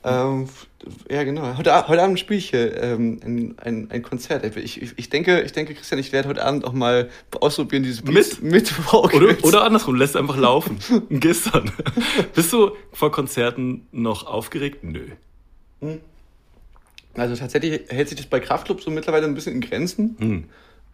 [0.04, 0.48] Ähm,
[1.10, 1.58] ja, genau.
[1.58, 4.46] Heute, heute Abend spiele ich hier ähm, ein, ein, ein Konzert.
[4.56, 7.10] Ich, ich, ich, denke, ich denke, Christian, ich werde heute Abend auch mal
[7.42, 10.78] ausprobieren, dieses Beats mit, mit oder, oder andersrum, lässt einfach laufen.
[11.10, 11.72] Gestern.
[12.36, 14.84] Bist du vor Konzerten noch aufgeregt?
[14.84, 15.08] Nö.
[15.82, 16.00] Hm.
[17.16, 20.16] Also tatsächlich hält sich das bei Kraftclub so mittlerweile ein bisschen in Grenzen.
[20.20, 20.44] Hm.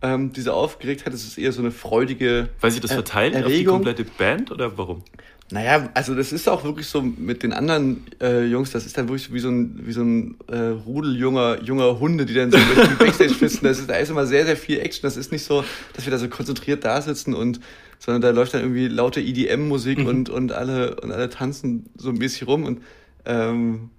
[0.03, 3.75] Ähm, diese Aufgeregtheit, das ist eher so eine freudige Weil sich das verteilt Erregung.
[3.75, 5.03] auf die komplette Band oder warum?
[5.51, 9.09] Naja, also das ist auch wirklich so mit den anderen äh, Jungs, das ist dann
[9.09, 12.57] wirklich wie so ein, wie so ein äh, Rudel junger, junger Hunde, die dann so
[12.57, 13.65] durch die Backstage fisten.
[13.65, 15.01] Das ist, da ist immer sehr, sehr viel Action.
[15.03, 17.59] Das ist nicht so, dass wir da so konzentriert da sitzen und,
[17.99, 20.07] sondern da läuft dann irgendwie laute EDM-Musik mhm.
[20.07, 22.81] und, und alle, und alle tanzen so mäßig rum und,
[23.25, 23.89] ähm,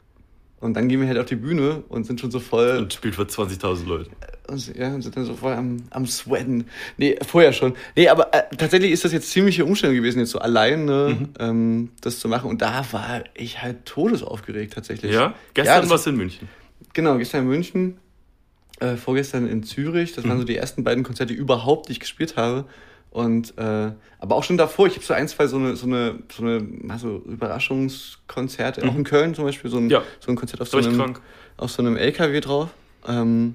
[0.62, 2.78] und dann gehen wir halt auf die Bühne und sind schon so voll.
[2.78, 4.10] Und spielt für 20.000 Leute.
[4.46, 6.66] Und, ja, und sind dann so voll am, am Sweaten.
[6.96, 7.74] Nee, vorher schon.
[7.96, 11.28] Nee, aber äh, tatsächlich ist das jetzt ziemliche Umstellung gewesen, jetzt so alleine mhm.
[11.40, 12.48] ähm, das zu machen.
[12.48, 15.12] Und da war ich halt todesaufgeregt tatsächlich.
[15.12, 15.34] Ja?
[15.54, 16.48] Gestern ja, warst du in München.
[16.92, 17.98] Genau, gestern in München.
[18.78, 20.12] Äh, vorgestern in Zürich.
[20.12, 20.28] Das mhm.
[20.28, 22.66] waren so die ersten beiden Konzerte überhaupt, die ich gespielt habe.
[23.12, 26.18] Und äh, aber auch schon davor, ich habe so ein, zwei so eine, so eine,
[26.34, 28.90] so eine also Überraschungskonzerte, mhm.
[28.90, 30.02] auch in Köln zum Beispiel, so ein, ja.
[30.18, 31.16] so ein Konzert auf so, einem,
[31.58, 32.70] auf so einem LKW drauf.
[33.06, 33.54] Ähm,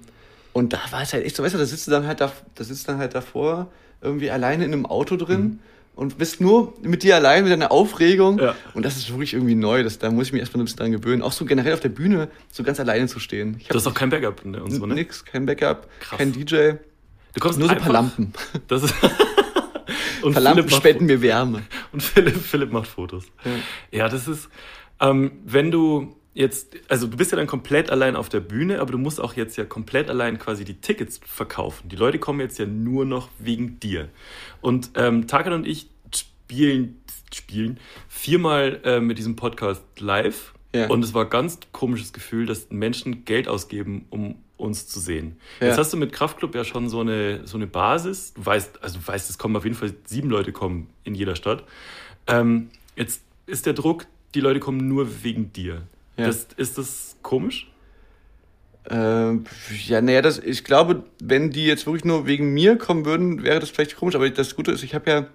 [0.54, 2.32] und da war es halt echt so, weißt du, da sitzt du dann halt da,
[2.54, 3.68] da sitzt dann halt davor,
[4.02, 5.42] irgendwie alleine in einem Auto drin.
[5.42, 5.60] Mhm.
[5.96, 8.38] Und bist nur mit dir allein, mit deiner Aufregung.
[8.38, 8.54] Ja.
[8.76, 9.82] Und das ist wirklich irgendwie neu.
[9.82, 11.24] Das, da muss ich mich erstmal ein bisschen dran gewöhnen.
[11.24, 13.56] Auch so generell auf der Bühne so ganz alleine zu stehen.
[13.60, 14.94] Ich du hast auch kein Backup ne, und so, ne?
[14.94, 16.20] Nix, kein Backup, Krass.
[16.20, 16.74] kein DJ.
[17.34, 18.32] Du kommst nur so ein paar Lampen.
[18.68, 18.94] Das ist
[20.22, 21.64] und Philipp Lampen spenden mir Wärme.
[21.92, 23.26] Und Philipp, Philipp macht Fotos.
[23.44, 23.52] Ja,
[23.92, 24.50] ja das ist,
[25.00, 28.92] ähm, wenn du jetzt, also du bist ja dann komplett allein auf der Bühne, aber
[28.92, 31.90] du musst auch jetzt ja komplett allein quasi die Tickets verkaufen.
[31.90, 34.10] Die Leute kommen jetzt ja nur noch wegen dir.
[34.62, 37.02] Und ähm, Tarkan und ich spielen,
[37.34, 40.54] spielen viermal äh, mit diesem Podcast live.
[40.76, 40.88] Ja.
[40.88, 45.38] Und es war ein ganz komisches Gefühl, dass Menschen Geld ausgeben, um uns zu sehen.
[45.60, 45.68] Ja.
[45.68, 48.34] Jetzt hast du mit Kraftclub ja schon so eine, so eine Basis.
[48.34, 51.36] Du weißt, also du weißt, es kommen auf jeden Fall sieben Leute kommen in jeder
[51.36, 51.64] Stadt.
[52.28, 55.84] Ähm, jetzt ist der Druck, die Leute kommen nur wegen dir.
[56.18, 56.28] Ja.
[56.28, 57.72] Das, ist das komisch?
[58.90, 59.44] Ähm,
[59.86, 63.60] ja, naja, das, ich glaube, wenn die jetzt wirklich nur wegen mir kommen würden, wäre
[63.60, 64.16] das vielleicht komisch.
[64.16, 65.28] Aber das Gute ist, ich habe ja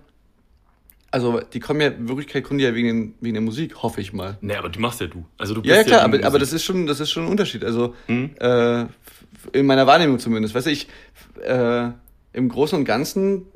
[1.13, 4.13] also die kommen ja, in Wirklichkeit kommen die ja wegen, wegen der Musik, hoffe ich
[4.13, 4.39] mal.
[4.41, 5.25] Nee, aber die machst ja du.
[5.39, 7.25] Also du bist ja, ja klar, ja aber, aber das ist schon, das ist schon
[7.25, 7.65] ein Unterschied.
[7.65, 8.31] Also mhm.
[8.41, 8.87] äh,
[9.53, 10.55] in meiner Wahrnehmung zumindest.
[10.55, 10.89] Weißt du, ich
[11.45, 11.91] äh,
[12.33, 13.47] im Großen und Ganzen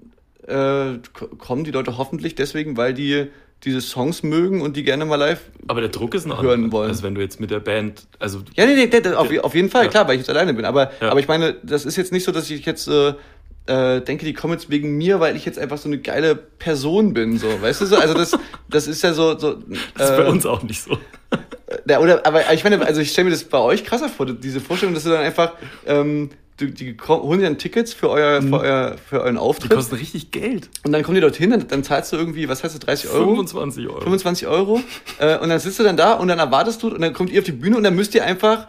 [0.46, 0.98] äh,
[1.38, 3.28] kommen die Leute hoffentlich deswegen, weil die
[3.64, 6.72] diese Songs mögen und die gerne mal live aber der Druck ist noch hören andere.
[6.72, 6.90] wollen.
[6.90, 9.70] Also wenn du jetzt mit der Band, also ja, nee, nee, nee auf, auf jeden
[9.70, 9.90] Fall, ja.
[9.90, 10.64] klar, weil ich jetzt alleine bin.
[10.64, 11.10] Aber, ja.
[11.10, 13.14] aber ich meine, das ist jetzt nicht so, dass ich jetzt äh,
[13.66, 17.14] äh, denke, die kommen jetzt wegen mir, weil ich jetzt einfach so eine geile Person
[17.14, 17.96] bin, so, weißt du so?
[17.96, 18.36] Also das,
[18.68, 19.52] das ist ja so, so.
[19.52, 19.56] Äh,
[19.96, 20.96] das ist bei uns auch nicht so.
[21.88, 24.60] Ja, oder, aber ich meine, also ich stelle mir das bei euch krasser vor, diese
[24.60, 25.54] Vorstellung, dass du dann einfach
[25.86, 28.48] ähm, die, die holen dir dann Tickets für, euer, mhm.
[28.48, 29.72] für, euer, für euren Auftritt.
[29.72, 30.70] Die kosten richtig Geld.
[30.84, 33.34] Und dann kommen die dorthin, dann, dann zahlst du irgendwie, was heißt du, 30 Euro?
[33.34, 34.00] 25 Euro.
[34.00, 34.80] 25 Euro.
[35.18, 37.40] äh, und dann sitzt du dann da und dann erwartest du und dann kommt ihr
[37.40, 38.68] auf die Bühne und dann müsst ihr einfach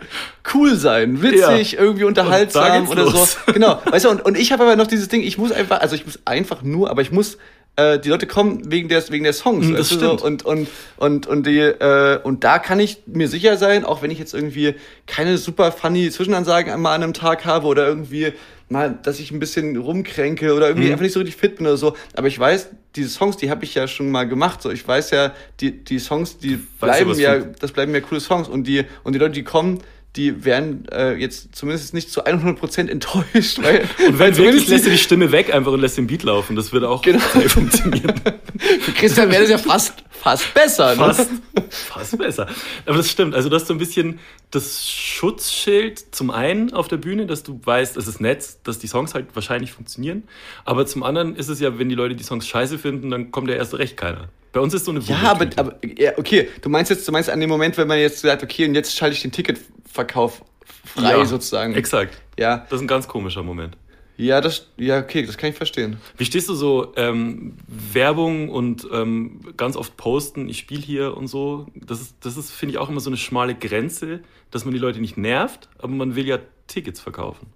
[0.53, 1.79] cool sein, witzig, ja.
[1.79, 3.37] irgendwie unterhaltsam oder los.
[3.45, 3.53] so.
[3.53, 3.81] Genau.
[3.85, 6.05] Weißt du, und, und ich habe aber noch dieses Ding, ich muss einfach, also ich
[6.05, 7.37] muss einfach nur, aber ich muss
[7.77, 9.67] äh, die Leute kommen wegen der, wegen der Songs.
[9.67, 10.19] Mm, das stimmt.
[10.19, 14.01] So, und, und, und, und, die, äh, und da kann ich mir sicher sein, auch
[14.01, 18.33] wenn ich jetzt irgendwie keine super funny Zwischenansagen einmal an einem Tag habe oder irgendwie
[18.69, 20.93] mal, dass ich ein bisschen rumkränke oder irgendwie mhm.
[20.93, 21.95] einfach nicht so richtig fit bin oder so.
[22.13, 24.61] Aber ich weiß, diese Songs, die habe ich ja schon mal gemacht.
[24.61, 28.47] So, ich weiß ja, die, die Songs, die bleiben ja, das bleiben ja coole Songs.
[28.47, 29.79] Und die, und die Leute, die kommen,
[30.17, 33.61] die werden äh, jetzt zumindest nicht zu 100% enttäuscht.
[33.61, 36.55] Weil, und wenn wirklich lässt du die Stimme weg einfach und lässt den Beat laufen.
[36.55, 37.19] Das würde auch genau.
[37.19, 38.15] funktionieren.
[38.81, 40.95] Für Christian wäre das ja fast, fast besser.
[40.95, 41.13] Ne?
[41.13, 41.29] Fast,
[41.69, 42.47] fast besser.
[42.85, 43.35] Aber das stimmt.
[43.35, 47.61] Also du hast so ein bisschen das Schutzschild zum einen auf der Bühne, dass du
[47.63, 50.23] weißt, es ist nett, dass die Songs halt wahrscheinlich funktionieren.
[50.65, 53.49] Aber zum anderen ist es ja, wenn die Leute die Songs scheiße finden, dann kommt
[53.49, 54.29] ja erst recht keiner.
[54.51, 57.29] Bei uns ist so eine Ja, aber, aber ja, okay, du meinst jetzt, du meinst
[57.29, 60.41] an dem Moment, wenn man jetzt sagt, okay, und jetzt schalte ich den Ticketverkauf
[60.85, 61.75] frei ja, sozusagen.
[61.75, 62.19] Exakt.
[62.39, 62.65] Ja.
[62.69, 63.77] Das ist ein ganz komischer Moment.
[64.17, 65.97] Ja, das, ja, okay, das kann ich verstehen.
[66.17, 71.27] Wie stehst du so ähm, Werbung und ähm, ganz oft posten, ich spiele hier und
[71.27, 71.67] so?
[71.75, 74.79] Das ist, das ist finde ich, auch immer so eine schmale Grenze, dass man die
[74.79, 77.47] Leute nicht nervt, aber man will ja Tickets verkaufen.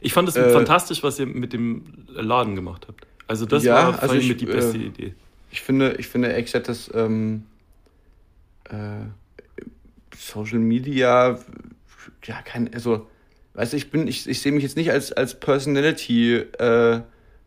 [0.00, 3.06] Ich fand es äh, fantastisch, was ihr mit dem Laden gemacht habt.
[3.26, 5.14] Also das ja, war also ich, mit die beste äh, Idee
[5.54, 7.44] ich finde, ich finde echt, dass ähm,
[8.64, 9.06] äh,
[10.16, 11.38] Social Media,
[12.24, 13.06] ja, kein, also,
[13.54, 17.00] weißt du, ich bin, ich, ich sehe mich jetzt nicht als, als Personality, äh,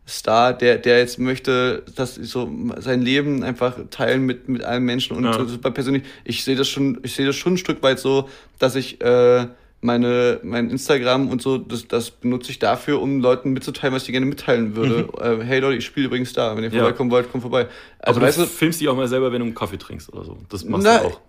[0.06, 5.14] Star, der, der jetzt möchte, dass so sein Leben einfach teilen mit, mit allen Menschen
[5.14, 5.44] und Ja.
[5.44, 6.04] super persönlich.
[6.24, 8.26] Ich sehe das schon, ich sehe das schon ein Stück weit so,
[8.58, 9.46] dass ich äh,
[9.80, 14.10] meine, mein Instagram und so, das, das benutze ich dafür, um Leuten mitzuteilen, was ich
[14.12, 15.08] gerne mitteilen würde.
[15.20, 16.56] Äh, hey Leute, ich spiele übrigens da.
[16.56, 16.76] Wenn ihr Mhm.
[16.76, 16.82] Ja.
[16.82, 17.68] vorbeikommen wollt, kommt vorbei.
[18.00, 20.12] Also Aber weißt du du, filmst dich auch mal selber, wenn du einen Kaffee trinkst
[20.12, 20.36] oder so.
[20.48, 21.20] Das machst na, du auch.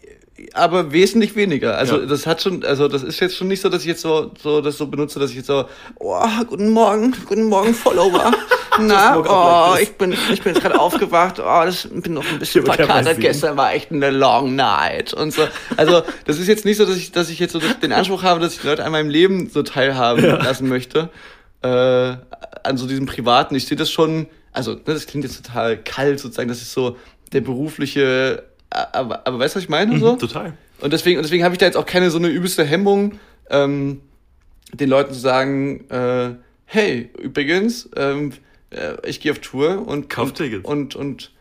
[0.54, 1.78] Aber wesentlich weniger.
[1.78, 2.06] Also Ja.
[2.06, 4.62] das hat schon, also das ist jetzt schon nicht so, dass ich jetzt so, so
[4.62, 5.65] das so benutze, dass ich jetzt so,
[5.99, 8.32] oh, guten Morgen, guten Morgen, Follower.
[8.82, 12.65] Na, oh, ich bin, ich bin jetzt gerade aufgewacht, oh, das bin noch ein bisschen
[12.65, 13.19] Ja, verkatert.
[13.19, 15.47] Gestern war echt eine long night und so.
[15.75, 18.39] Also das ist jetzt nicht so, dass ich, dass ich jetzt so den Anspruch habe,
[18.39, 21.10] dass ich die Leute an meinem Leben so teilhaben lassen möchte.
[21.62, 21.67] Äh,
[22.63, 23.54] an so diesem privaten.
[23.56, 26.95] Ich sehe das schon, also ne, das klingt jetzt total kalt sozusagen, das ist so
[27.34, 29.97] der berufliche, aber, aber weißt du, was ich meine?
[29.99, 30.13] so?
[30.13, 30.53] Mhm, total.
[30.82, 34.01] Und deswegen, und deswegen habe ich da jetzt auch keine so eine übelste Hemmung, ähm,
[34.73, 38.34] den Leuten zu sagen, äh, hey, übrigens, ähm,
[38.69, 40.65] äh, ich gehe auf Tour und Kauf und, Tickets.
[40.65, 41.32] und und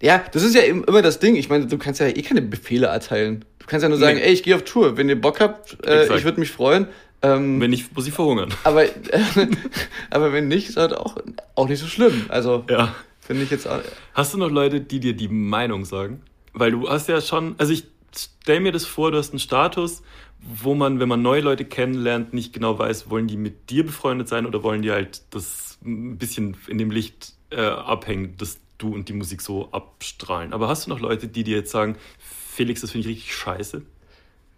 [0.00, 1.36] ja, das ist ja im- immer das Ding.
[1.36, 3.44] Ich meine, du kannst ja eh keine Befehle erteilen.
[3.58, 4.22] Du kannst ja nur sagen, Nee.
[4.24, 4.96] ey, ich gehe auf Tour.
[4.96, 6.86] Wenn ihr Bock habt, äh, ich würde mich freuen.
[7.22, 8.48] Ähm, Wenn nicht, muss ich verhungern.
[8.64, 8.84] aber,
[10.10, 11.16] aber wenn nicht, ist halt auch,
[11.54, 12.24] auch nicht so schlimm.
[12.28, 12.94] Also Ja.
[13.20, 13.80] finde ich jetzt auch.
[14.14, 16.22] Hast du noch Leute, die dir die Meinung sagen?
[16.52, 17.84] Weil du hast ja schon, also ich
[18.16, 20.02] stell mir das vor, du hast einen Status,
[20.40, 24.28] wo man, wenn man neue Leute kennenlernt, nicht genau weiß, wollen die mit dir befreundet
[24.28, 28.94] sein oder wollen die halt das ein bisschen in dem Licht äh, abhängen, dass du
[28.94, 30.52] und die Musik so abstrahlen.
[30.52, 33.82] Aber hast du noch Leute, die dir jetzt sagen, Felix, das finde ich richtig scheiße?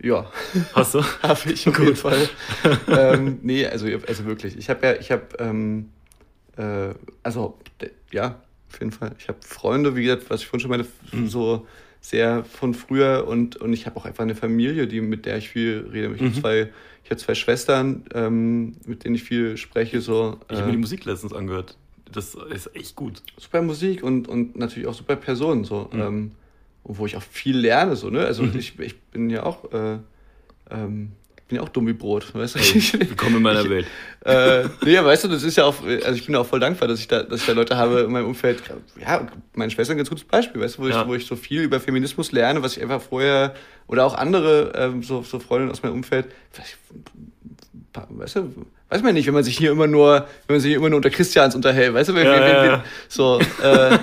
[0.00, 0.30] Ja.
[0.74, 1.02] Hast du?
[1.22, 2.28] Habe ich auf jeden Fall.
[2.88, 4.56] ähm, nee, also, also wirklich.
[4.56, 5.90] Ich habe ja, ich habe, ähm,
[6.56, 7.58] äh, also
[8.10, 8.40] ja,
[8.72, 9.14] auf jeden Fall.
[9.18, 11.28] Ich habe Freunde, wie gesagt, was ich vorhin schon meine, Mhm.
[11.28, 11.66] so
[12.00, 15.48] sehr von früher und, und ich habe auch einfach eine Familie, die, mit der ich
[15.50, 16.12] viel rede.
[16.14, 16.26] Ich Mhm.
[16.26, 16.68] habe zwei,
[17.04, 20.38] ich habe zwei Schwestern, ähm, mit denen ich viel spreche, so.
[20.50, 21.76] Ich habe mir die äh, Musik letztens angehört.
[22.10, 23.22] Das ist echt gut.
[23.38, 26.00] super Musik und, und natürlich auch super Personen, so, Mhm.
[26.00, 26.30] ähm,
[26.84, 28.24] wo ich auch viel lerne, so, ne?
[28.24, 28.58] Also Mhm.
[28.58, 29.98] ich, ich bin ja auch, äh,
[30.70, 31.12] ähm,
[31.52, 32.58] bin ja auch dumm wie Brot, weißt du?
[32.60, 33.86] Hey, willkommen in meiner Ich- Welt.
[34.24, 36.88] äh, nee, ja, weißt du, das ist ja auch, also ich bin auch voll dankbar,
[36.88, 38.62] dass ich da, dass ich da Leute habe in meinem Umfeld.
[38.98, 41.02] Ja, meine Schwester ist ein ganz gutes Beispiel, weißt du, wo, Ja.
[41.02, 43.54] ich, wo ich so viel über Feminismus lerne, was ich einfach vorher,
[43.86, 46.76] oder auch andere, ähm, so, so Freundinnen aus meinem Umfeld, weiß ich,
[48.18, 50.78] weißt du, weiß man nicht, wenn man sich hier immer nur, wenn man sich hier
[50.78, 52.84] immer nur unter Christians unterhält, weißt du, wenn, Ja, wenn, wenn, ja.
[53.08, 53.98] so, äh,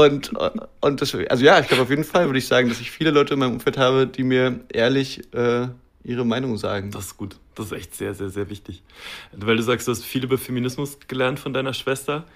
[0.00, 0.32] und,
[0.80, 3.10] und das, also ja, ich glaube auf jeden Fall würde ich sagen, dass ich viele
[3.12, 5.68] Leute in meinem Umfeld habe, die mir ehrlich, äh,
[6.04, 6.90] ihre Meinung sagen.
[6.90, 7.36] Das ist gut.
[7.54, 8.82] Das ist echt sehr, sehr, sehr wichtig.
[9.32, 12.26] Weil du sagst, du hast viel über Feminismus gelernt von deiner Schwester.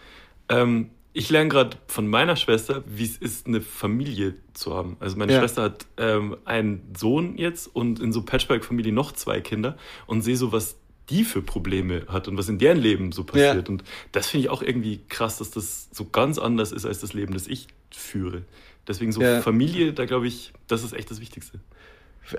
[0.49, 4.97] Ähm, ich lerne gerade von meiner Schwester, wie es ist, eine Familie zu haben.
[5.01, 5.41] Also meine Ja.
[5.41, 10.37] Schwester hat ähm, einen Sohn jetzt und in so Patchwork-Familie noch zwei Kinder und sehe
[10.37, 10.77] so, was
[11.09, 13.69] die für Probleme hat und was in deren Leben so passiert.
[13.69, 13.73] Ja.
[13.73, 17.13] Und das finde ich auch irgendwie krass, dass das so ganz anders ist als das
[17.15, 18.43] Leben, das ich führe.
[18.87, 19.41] Deswegen so Ja.
[19.41, 21.61] Familie, da glaube ich, das ist echt das Wichtigste.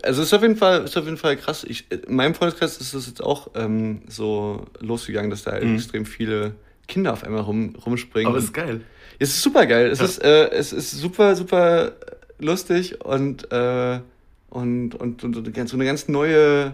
[0.03, 1.63] Also es ist auf jeden Fall, ist auf jeden Fall krass.
[1.67, 5.75] Ich, in meinem Freundeskreis ist es jetzt auch ähm, so losgegangen, dass da Mhm.
[5.75, 6.55] extrem viele
[6.87, 8.27] Kinder auf einmal rum, rumspringen.
[8.27, 8.81] Aber es ist geil.
[9.19, 9.87] es ist super geil.
[9.89, 10.05] Es Ja.
[10.05, 11.93] ist, äh, es ist super, super
[12.39, 13.99] lustig und, äh,
[14.49, 16.73] und, und, und, und ganz- so eine ganz neue,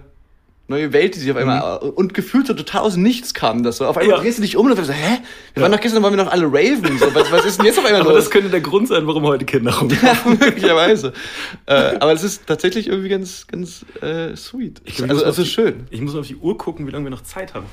[0.67, 3.85] neue Welt, die sich auf einmal und gefühlt so total aus Nichts kam das so.
[3.85, 4.11] Auf einmal Mhm.
[4.17, 4.21] Ja.
[4.23, 5.17] drehst du dich um und dann so, hä?
[5.53, 5.61] Wir Ja.
[5.63, 6.97] waren doch gestern, waren wir noch alle raven.
[6.97, 8.23] So, was, was ist denn jetzt auf einmal Aber los?
[8.23, 10.03] das könnte der Grund sein, warum heute Kinder rumkommen.
[10.03, 11.13] Ja, möglicherweise.
[11.65, 14.81] äh, aber es ist tatsächlich irgendwie ganz, ganz äh, sweet.
[14.85, 15.87] Ich also, also die- schön.
[15.91, 17.65] Ich muss mal auf die Uhr gucken, wie lange wir noch Zeit haben.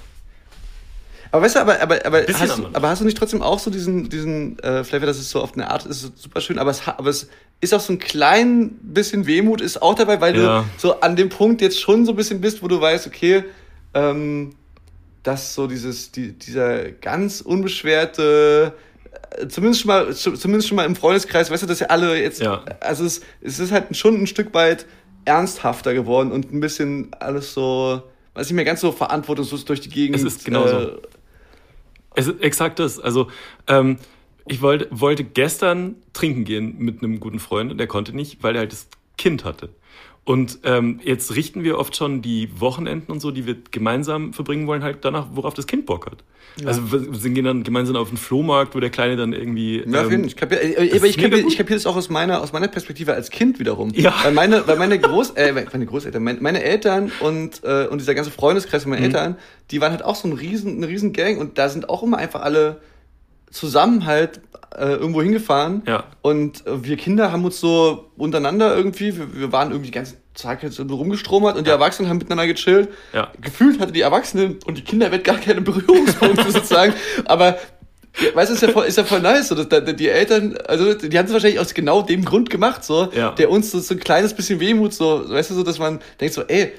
[1.33, 3.71] Aber weißt du, aber, aber, aber, hast, du- aber hast du nicht trotzdem auch so
[3.71, 6.83] diesen, diesen äh, Flavor, dass es so auf eine Art ist, super schön, aber es,
[6.87, 7.29] aber es
[7.61, 10.61] ist auch so ein klein bisschen Wehmut ist auch dabei, weil Ja.
[10.63, 13.45] du so an dem Punkt jetzt schon so ein bisschen bist, wo du weißt, okay,
[13.95, 14.55] ähm,
[15.23, 18.73] dass so dieses, die, dieser ganz unbeschwerte,
[19.39, 22.21] äh, zumindest schon mal, zu- zumindest schon mal im Freundeskreis, weißt du, dass ja alle
[22.21, 22.65] jetzt, Ja.
[22.81, 24.87] also es, es ist halt schon ein Stück weit
[25.27, 28.03] ernsthafter geworden und ein bisschen alles so,
[28.35, 30.17] was nicht mehr ganz so verantwortungslos durch die Gegend.
[30.17, 30.77] Es ist genauso.
[30.79, 30.99] äh,
[32.15, 32.99] Es exakt das.
[32.99, 33.29] Also,
[33.67, 33.99] ähm,
[34.47, 38.57] ich wollte, wollte gestern trinken gehen mit einem guten Freund und der konnte nicht, weil
[38.57, 39.71] er halt das Kind hatte.
[40.25, 44.67] Und ähm, jetzt richten wir oft schon die Wochenenden und so, die wir gemeinsam verbringen
[44.67, 46.19] wollen, halt danach, worauf das Kind Bock hat.
[46.65, 49.83] Also wir wir gehen dann gemeinsam auf den Flohmarkt, wo der Kleine dann irgendwie.
[49.87, 51.35] Ja, ähm, ich kapiere, äh, ich gut.
[51.35, 53.93] ich kapiere das auch aus meiner, aus meiner Perspektive als Kind wiederum.
[53.95, 54.15] Ja.
[54.23, 58.15] Weil meine, weil meine Groß, äh, meine Großeltern, meine, meine Eltern und, äh, und dieser
[58.15, 59.07] ganze Freundeskreis von meinen Mhm.
[59.07, 59.37] Eltern,
[59.71, 62.19] die waren halt auch so ein riesen, eine riesen Gang und da sind auch immer
[62.19, 62.81] einfach alle
[63.51, 64.41] zusammen halt
[64.77, 65.83] äh, irgendwo hingefahren.
[65.87, 66.05] Ja.
[66.23, 70.17] Und äh, wir Kinder haben uns so untereinander irgendwie, wir, wir waren irgendwie die ganze
[70.35, 71.75] Zeit rumgestromert und die Ja.
[71.77, 72.89] Erwachsenen haben miteinander gechillt.
[73.13, 73.33] Ja.
[73.41, 76.95] Gefühlt hatte die Erwachsenen und die Kinderwelt gar keine Berührungspunkte sozusagen.
[77.27, 77.59] Aber
[78.35, 79.49] weißt du, ist ja voll, ist ja voll nice.
[79.49, 83.11] So, dass, die Eltern, also die haben es wahrscheinlich aus genau dem Grund gemacht, so,
[83.15, 83.33] Ja.
[83.33, 86.35] der uns so, so ein kleines bisschen Wehmut, so, weißt du, so, dass man denkt
[86.35, 86.73] so, ey,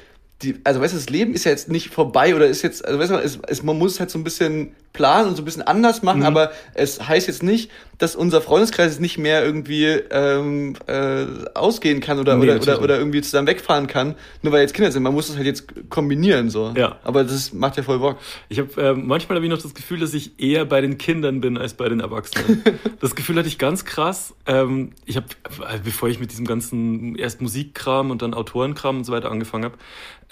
[0.43, 2.99] die, also weißt du, das Leben ist ja jetzt nicht vorbei oder ist jetzt, also
[2.99, 5.45] weißt du, es, es, man muss es halt so ein bisschen planen und so ein
[5.45, 7.71] bisschen anders machen, aber es heißt jetzt nicht,
[8.01, 12.97] dass unser Freundeskreis nicht mehr irgendwie ähm, äh, ausgehen kann oder, Nee, oder, oder, oder
[12.97, 15.03] irgendwie zusammen wegfahren kann, nur weil jetzt Kinder sind.
[15.03, 16.73] Man muss es halt jetzt kombinieren, so.
[16.75, 16.97] Ja.
[17.03, 18.17] Aber das macht ja voll Bock.
[18.49, 21.41] Ich habe ähm, manchmal habe ich noch das Gefühl, dass ich eher bei den Kindern
[21.41, 22.63] bin als bei den Erwachsenen.
[22.99, 24.33] das Gefühl hatte ich ganz krass.
[24.47, 25.27] Ähm, ich habe,
[25.69, 29.65] äh, bevor ich mit diesem ganzen erst Musikkram und dann Autorenkram und so weiter angefangen
[29.65, 29.77] habe,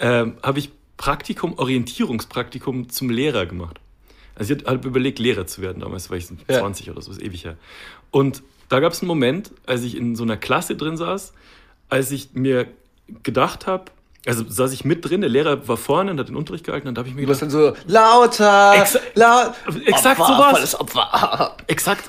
[0.00, 3.78] ähm, habe ich Praktikum, Orientierungspraktikum zum Lehrer gemacht.
[4.40, 6.60] Also ich habe überlegt, Lehrer zu werden damals, war ich so Ja.
[6.60, 7.56] 20 oder so, ist ewig her.
[8.10, 11.34] Und da gab es einen Moment, als ich in so einer Klasse drin saß,
[11.90, 12.66] als ich mir
[13.22, 13.84] gedacht habe,
[14.26, 16.94] also saß ich mit drin, der Lehrer war vorne und hat den Unterricht gehalten und
[16.94, 19.52] da habe ich mir Du warst gedacht, dann so, lauter, Exa- laut,
[19.84, 20.50] Exakt Opfer, sowas.
[20.52, 21.56] volles Opfer.
[21.66, 22.08] exakt,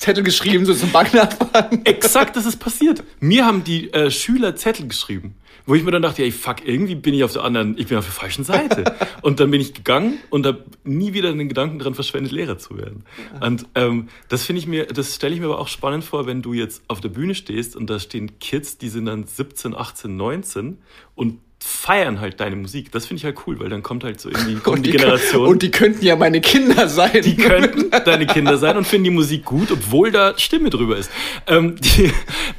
[0.00, 1.80] Zettel geschrieben, so zum Banknachbarn.
[1.84, 3.04] exakt das ist passiert.
[3.20, 5.34] Mir haben die äh, Schüler Zettel geschrieben,
[5.66, 7.98] wo ich mir dann dachte, ey, fuck, irgendwie bin ich auf der anderen, ich bin
[7.98, 8.96] auf der falschen Seite.
[9.22, 12.78] und dann bin ich gegangen und habe nie wieder den Gedanken dran verschwendet, Lehrer zu
[12.78, 13.04] werden.
[13.42, 16.40] Und ähm, das finde ich mir, das stelle ich mir aber auch spannend vor, wenn
[16.40, 20.16] du jetzt auf der Bühne stehst und da stehen Kids, die sind dann 17, 18,
[20.16, 20.78] 19
[21.14, 22.90] und feiern halt deine Musik.
[22.90, 25.46] Das finde ich halt cool, weil dann kommt halt so irgendwie kommt die, kö- Generation.
[25.46, 27.22] und die könnten ja meine Kinder sein.
[27.22, 31.10] Die könnten deine Kinder sein und finden die Musik gut, obwohl da Stimme drüber ist.
[31.46, 32.12] Ähm, die,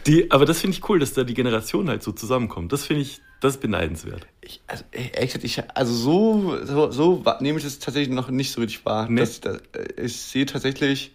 [0.06, 2.72] die, aber das finde ich cool, dass da die Generation halt so zusammenkommt.
[2.72, 4.28] Das finde ich, das ist beneidenswert.
[4.42, 8.52] Ich, also, ehrlich gesagt, ich, also so, so, so nehme ich das tatsächlich noch nicht
[8.52, 9.08] so richtig wahr.
[9.10, 9.22] Nee.
[9.22, 11.12] Das, das, äh, ich sehe tatsächlich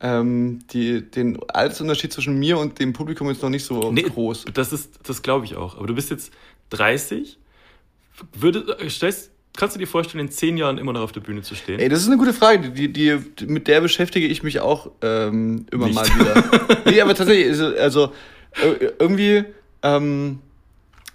[0.00, 4.46] ähm, die, den Altersunterschied zwischen mir und dem Publikum jetzt noch nicht so groß.
[4.52, 5.76] Das ist, das glaube ich auch.
[5.76, 6.32] Aber du bist jetzt
[6.72, 7.38] 30.
[8.34, 11.42] Würde, äh, stellst, kannst du dir vorstellen, in zehn Jahren immer noch auf der Bühne
[11.42, 11.80] zu stehen?
[11.80, 12.70] Ey, das ist eine gute Frage.
[12.70, 15.94] Die, die, mit der beschäftige ich mich auch ähm, immer Nicht.
[15.94, 16.80] mal wieder.
[16.90, 18.12] nee, aber tatsächlich, also, also
[18.62, 19.44] äh, irgendwie,
[19.82, 20.40] ähm,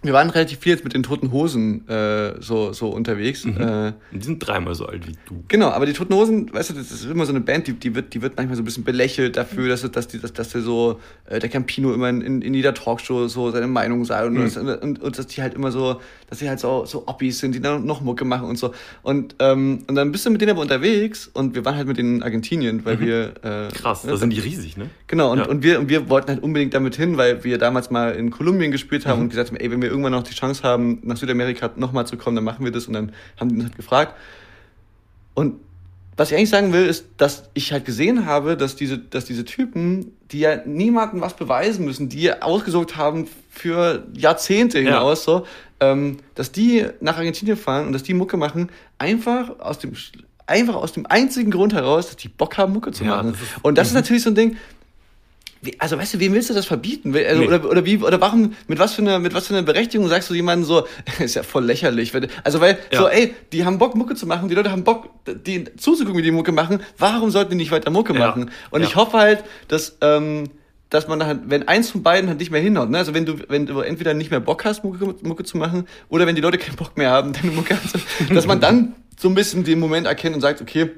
[0.08, 3.46] wir waren relativ viel jetzt mit den Toten Hosen äh, so, so unterwegs.
[3.46, 3.58] Mhm.
[3.62, 5.43] Äh, die sind dreimal so alt wie du.
[5.48, 7.93] Genau, aber die Toten Hosen, weißt du, das ist immer so eine Band, die, die,
[7.93, 10.62] wird, die wird manchmal so ein bisschen belächelt dafür, dass, dass, die, dass, dass der
[10.62, 14.34] so, äh, der Campino immer in, in, in jeder Talkshow so seine Meinung sagt und,
[14.36, 14.41] Mhm.
[14.43, 17.54] das, und, und dass die halt immer so, dass sie halt so, so Oppis sind,
[17.54, 18.74] die dann noch Mucke machen und so.
[19.04, 21.98] Und, ähm, und dann bist du mit denen aber unterwegs und wir waren halt mit
[21.98, 23.34] denen in Argentinien, weil wir.
[23.43, 23.72] Äh, Mhm.
[23.74, 24.89] Krass, ne, da sind die riesig, ne?
[25.08, 25.46] Genau, und, Ja.
[25.48, 28.72] und, wir, und wir wollten halt unbedingt damit hin, weil wir damals mal in Kolumbien
[28.72, 29.10] gespielt Mhm.
[29.10, 32.06] haben und gesagt haben, ey, wenn wir irgendwann noch die Chance haben, nach Südamerika nochmal
[32.08, 32.88] zu kommen, dann machen wir das.
[32.88, 34.14] Und dann haben die uns halt gefragt.
[35.34, 35.56] Und
[36.16, 39.46] was ich eigentlich sagen will, ist, dass ich halt gesehen habe, dass diese, dass diese
[39.46, 44.86] Typen, die ja niemandem was beweisen müssen, die ausgesucht haben für Jahrzehnte Ja.
[44.86, 45.46] hinaus, so,
[45.80, 49.94] ähm, dass die nach Argentinien fahren und dass die Mucke machen, einfach aus dem
[50.48, 53.34] einfach aus dem einzigen Grund heraus, dass die Bock haben, Mucke zu Ja, machen.
[53.34, 54.56] das ist- und das ist natürlich so ein Ding,
[55.80, 57.15] also weißt du, wem willst du das verbieten?
[57.15, 57.48] Also, Nee.
[57.48, 60.30] oder, oder wie, oder warum, mit was für einer, mit was für einer Berechtigung sagst
[60.30, 60.88] du jemandem so,
[61.20, 62.13] ist ja voll lächerlich.
[62.13, 63.00] Wenn, also weil, Ja.
[63.02, 65.10] so, ey, die haben Bock, Mucke zu machen, die Leute haben Bock,
[65.46, 68.20] die zuzugucken, wie die Mucke machen, warum sollten die nicht weiter Mucke Ja.
[68.28, 68.52] machen?
[68.72, 68.88] Und Ja.
[68.88, 70.50] ich hoffe halt, dass, ähm,
[70.89, 72.98] dass man halt, wenn eins von beiden halt nicht mehr hinhaut, ne?
[73.00, 76.26] Also wenn du, wenn du entweder nicht mehr Bock hast, Mucke, Mucke zu machen, oder
[76.28, 79.36] wenn die Leute keinen Bock mehr haben, deine Mucke anzuhören, dass man dann so ein
[79.36, 80.91] bisschen den Moment erkennt und sagt, okay,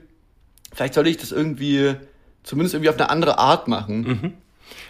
[0.73, 1.95] vielleicht sollte ich das irgendwie,
[2.43, 4.01] zumindest irgendwie auf eine andere Art machen.
[4.01, 4.33] Mhm.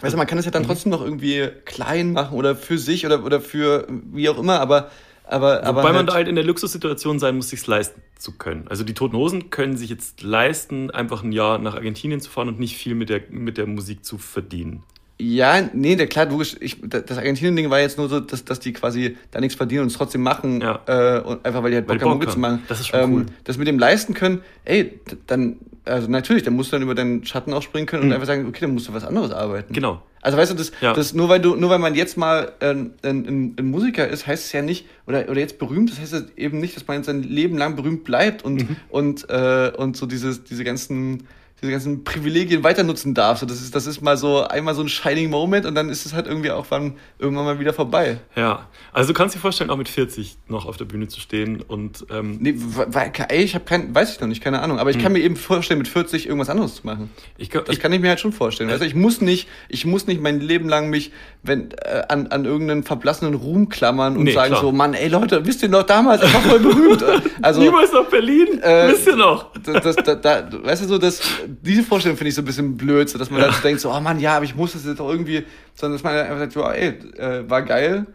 [0.02, 3.06] Weißt du, man kann es ja dann trotzdem noch irgendwie klein machen oder für sich
[3.06, 4.90] oder, oder für wie auch immer, aber,
[5.26, 8.68] aber, aber Wobei man da halt in der Luxussituation sein muss, sich leisten zu können.
[8.68, 12.48] Also die Toten Hosen können sich jetzt leisten, einfach ein Jahr nach Argentinien zu fahren
[12.48, 14.84] und nicht viel mit der, mit der Musik zu verdienen.
[15.22, 18.72] Ja, nee, der klar, logisch, ich, das Argentinien-Ding war jetzt nur so, dass, dass die
[18.72, 20.80] quasi da nichts verdienen und es trotzdem machen, Ja.
[20.88, 22.64] äh, und einfach weil die halt Bock haben, Mucke zu machen.
[22.70, 23.26] Das ist schon ähm, cool.
[23.44, 27.26] Das mit dem leisten können, ey, dann, also natürlich, dann musst du dann über deinen
[27.26, 28.14] Schatten auch springen können und Mhm.
[28.14, 29.74] einfach sagen, okay, dann musst du was anderes arbeiten.
[29.74, 30.02] Genau.
[30.22, 30.94] Also weißt du, das, Ja.
[30.94, 34.26] das nur weil du, nur weil man jetzt mal ein, ein, ein, ein Musiker ist,
[34.26, 37.04] heißt es ja nicht, oder, oder jetzt berühmt, das heißt ja eben nicht, dass man
[37.04, 38.76] sein Leben lang berühmt bleibt und, Mhm.
[38.88, 41.24] und, äh, und so dieses, diese ganzen,
[41.62, 43.40] diese ganzen Privilegien weiter nutzen darf.
[43.40, 46.06] So, das ist, das ist mal so einmal so ein Shining Moment und dann ist
[46.06, 48.20] es halt irgendwie auch wann, irgendwann mal wieder vorbei.
[48.36, 48.68] Ja.
[48.94, 52.06] Also du kannst dir vorstellen, auch mit 40 noch auf der Bühne zu stehen und
[52.12, 55.00] ähm, Nee, weil, ey, ich habe kein, weiß ich noch nicht, keine Ahnung, aber ich
[55.00, 57.10] kann mir eben vorstellen, mit 40 irgendwas anderes zu machen.
[57.38, 58.70] ich, glaub- Das ich, kann ich mir halt schon vorstellen.
[58.70, 61.12] Also ich muss nicht, ich muss nicht mein Leben lang mich
[61.44, 64.62] wenn, äh, an, an irgendeinen verblassenen Ruhm klammern und Nee, sagen klar.
[64.62, 67.04] so, Mann, ey Leute, wisst ihr noch damals, ich war voll berühmt.
[67.42, 69.52] Also niemals nach Berlin, Äh, wisst ihr noch?
[69.64, 71.22] das, das, da, da, weißt du so, das,
[71.62, 73.92] diese Vorstellung finde ich so ein bisschen blöd, so dass man dann so denkt, so,
[73.92, 75.44] oh Mann, ja, aber ich muss das jetzt auch irgendwie,
[75.74, 78.06] sondern dass man einfach sagt, so, ey, äh, war geil.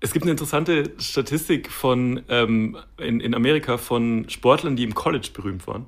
[0.00, 5.30] Es gibt eine interessante Statistik von ähm, in, in Amerika von Sportlern, die im College
[5.34, 5.86] berühmt waren.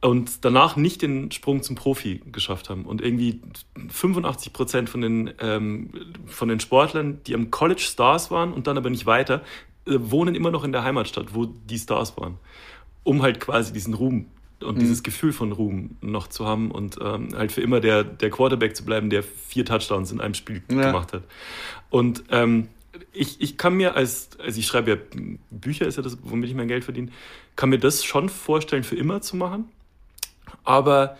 [0.00, 2.84] und danach nicht den Sprung zum Profi geschafft haben.
[2.84, 3.40] Und irgendwie
[3.88, 5.90] 85 Prozent von den, ähm,
[6.26, 9.42] von den Sportlern, die am College Stars waren und dann aber nicht weiter,
[9.86, 12.38] äh, wohnen immer noch in der Heimatstadt, wo die Stars waren.
[13.02, 14.26] Um halt quasi diesen Ruhm
[14.62, 14.80] und mhm.
[14.80, 18.76] dieses Gefühl von Ruhm noch zu haben und ähm, halt für immer der, der Quarterback
[18.76, 20.86] zu bleiben, der vier Touchdowns in einem Spiel ja.
[20.86, 21.22] gemacht hat.
[21.90, 22.68] Und ähm,
[23.12, 24.96] ich, ich kann mir als, also ich schreibe ja
[25.50, 27.10] Bücher, ist ja das, womit ich mein Geld verdiene,
[27.56, 29.66] kann mir das schon vorstellen, für immer zu machen.
[30.64, 31.16] Aber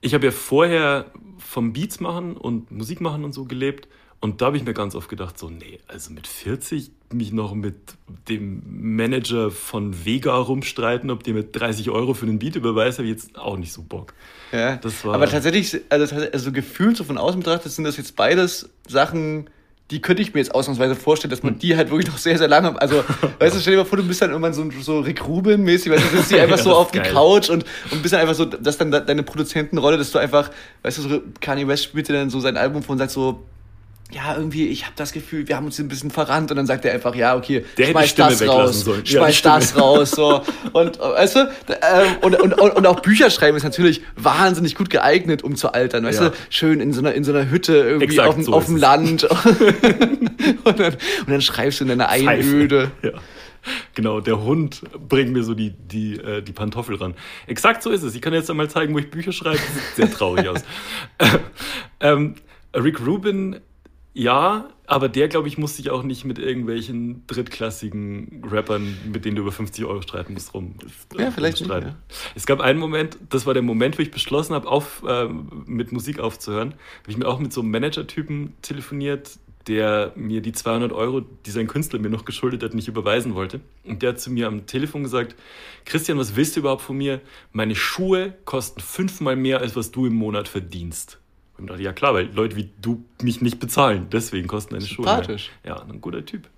[0.00, 1.06] ich habe ja vorher
[1.38, 3.88] vom Beats machen und Musik machen und so gelebt.
[4.24, 7.52] Und da habe ich mir ganz oft gedacht, so, nee, also mit 40 mich noch
[7.52, 7.74] mit
[8.30, 8.62] dem
[8.96, 13.12] Manager von Vega rumstreiten, ob der mit 30 Euro für den Beat überweist, habe ich
[13.12, 14.14] jetzt auch nicht so Bock.
[14.50, 18.16] Ja, das war aber tatsächlich, also, also gefühlt so von außen betrachtet, sind das jetzt
[18.16, 19.50] beides Sachen,
[19.90, 21.58] die könnte ich mir jetzt ausnahmsweise vorstellen, dass man hm.
[21.58, 23.04] die halt wirklich noch sehr, sehr lange, also,
[23.40, 26.02] weißt du, stell dir mal vor, du bist dann irgendwann so, so Rick Rubin-mäßig, weißt
[26.02, 28.46] du, sitzt die einfach ja, so auf die Couch und, und bist dann einfach so,
[28.46, 30.50] dass dann deine Produzentenrolle, dass du einfach,
[30.80, 33.44] weißt du, so Kanye West spielt dir dann so sein Album vor und sagt so,
[34.14, 36.84] ja, irgendwie, ich habe das Gefühl, wir haben uns ein bisschen verrannt und dann sagt
[36.84, 39.04] er einfach, ja, okay, Der schmeiß das raus, sollen.
[39.04, 40.42] schmeiß ja, das raus, so.
[40.72, 45.42] Und, weißt du, ähm, und, und, und, auch Bücher schreiben ist natürlich wahnsinnig gut geeignet,
[45.42, 46.28] um zu altern, weißt ja.
[46.28, 48.76] du, schön in so einer, in so einer Hütte irgendwie Exakt, auf, so auf dem
[48.76, 49.24] Land
[50.64, 52.92] und, dann, und dann schreibst du in deiner Einöde.
[53.02, 53.10] Ja.
[53.94, 57.14] Genau, der Hund bringt mir so die, die, äh, die Pantoffel ran.
[57.46, 58.14] Exakt so ist es.
[58.14, 59.56] Ich kann jetzt einmal zeigen, wo ich Bücher schreibe.
[59.56, 60.62] Das sieht sehr traurig aus.
[62.00, 62.34] ähm,
[62.74, 63.60] Rick Rubin
[64.14, 69.34] ja, aber der, glaube ich, muss sich auch nicht mit irgendwelchen drittklassigen Rappern, mit denen
[69.34, 70.76] du über 50 Euro streiten musst, rum.
[71.18, 71.96] Ja, vielleicht nicht, ja.
[72.36, 75.26] Es gab einen Moment, das war der Moment, wo ich beschlossen habe, auf, äh,
[75.66, 76.74] mit Musik aufzuhören.
[77.02, 81.50] Habe ich mir auch mit so einem Manager-Typen telefoniert, der mir die 200 Euro, die
[81.50, 83.60] sein Künstler mir noch geschuldet hat, nicht überweisen wollte.
[83.82, 85.34] Und der hat zu mir am Telefon gesagt,
[85.86, 87.20] Christian, was willst du überhaupt von mir?
[87.52, 91.18] Meine Schuhe kosten fünfmal mehr, als was du im Monat verdienst.
[91.56, 95.06] Und dachte, ja klar, weil Leute wie du mich nicht bezahlen, deswegen kosten deine Schuhe.
[95.06, 95.50] Sympathisch.
[95.64, 96.48] Ja, ein guter Typ.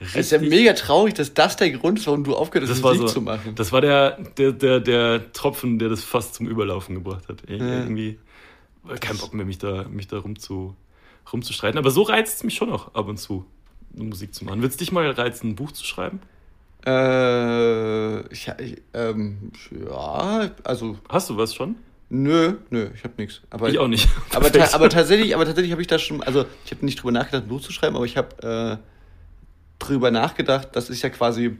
[0.00, 0.16] Richtig.
[0.16, 3.00] Es ist ja mega traurig, dass das der Grund ist, warum du aufgehört hast, Musik
[3.00, 3.56] so, zu machen.
[3.56, 7.42] Das war der, der, der, der Tropfen, der das fast zum Überlaufen gebracht hat.
[7.48, 7.56] Ja.
[7.56, 8.18] Irgendwie
[9.00, 10.76] kein Bock mehr, mich da, mich da rum zu,
[11.32, 11.78] rumzustreiten.
[11.78, 13.44] Aber so reizt es mich schon noch ab und zu,
[13.92, 14.62] Musik zu machen.
[14.62, 16.20] Willst du dich mal reizen, ein Buch zu schreiben?
[16.86, 19.50] Äh, ich, ich ähm,
[19.90, 20.96] ja, also.
[21.08, 21.74] Hast du was schon?
[22.10, 23.42] Nö, nö, ich habe nichts.
[23.66, 24.08] ich auch nicht.
[24.34, 27.12] aber, ta aber tatsächlich, aber tatsächlich habe ich da schon, also ich habe nicht drüber
[27.12, 31.58] nachgedacht, ein Buch zu schreiben, aber ich habe äh, drüber nachgedacht, das ist ja quasi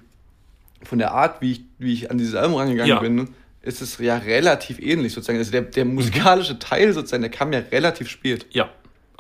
[0.82, 3.01] von der Art, wie ich, wie ich an dieses Album rangegangen ja.
[3.01, 3.28] bin,
[3.62, 5.38] ist es ja relativ ähnlich sozusagen.
[5.38, 8.46] Also der, der musikalische Teil sozusagen, der kam ja relativ spät.
[8.51, 8.70] Ja.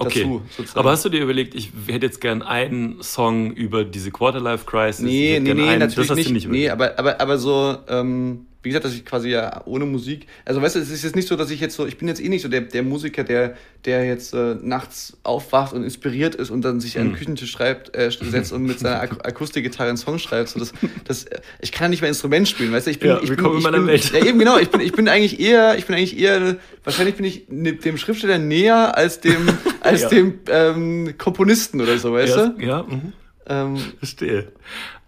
[0.00, 0.40] Okay.
[0.56, 4.64] Dazu, aber hast du dir überlegt, ich hätte jetzt gern einen Song über diese Quarterlife
[4.64, 5.00] Crisis?
[5.00, 6.30] Nee, nee, nee, einen, natürlich nicht.
[6.30, 10.26] nicht nee, aber, aber, aber so, ähm, wie gesagt, dass ich quasi ja ohne Musik,
[10.44, 12.20] also weißt du, es ist jetzt nicht so, dass ich jetzt so, ich bin jetzt
[12.20, 16.50] eh nicht so der, der Musiker, der, der jetzt äh, nachts aufwacht und inspiriert ist
[16.50, 17.18] und dann sich an den hm.
[17.18, 20.48] Küchentisch schreibt, äh, setzt und mit seiner Ak Akustikgitarre einen Song schreibt.
[20.48, 20.72] So das,
[21.04, 21.26] das,
[21.60, 23.86] ich kann nicht mehr Instrument spielen, weißt du, ich bin, ja, ich bin, ich bin,
[23.86, 24.12] Welt.
[24.12, 27.26] ja eben genau, ich bin, ich bin eigentlich eher, ich bin eigentlich eher, wahrscheinlich bin
[27.26, 29.48] ich ne, dem Schriftsteller näher als dem,
[29.80, 30.08] als ja.
[30.08, 32.64] dem ähm, Komponisten oder so, weißt ja, du?
[32.64, 33.12] Ja, mhm.
[33.48, 34.52] ähm, verstehe.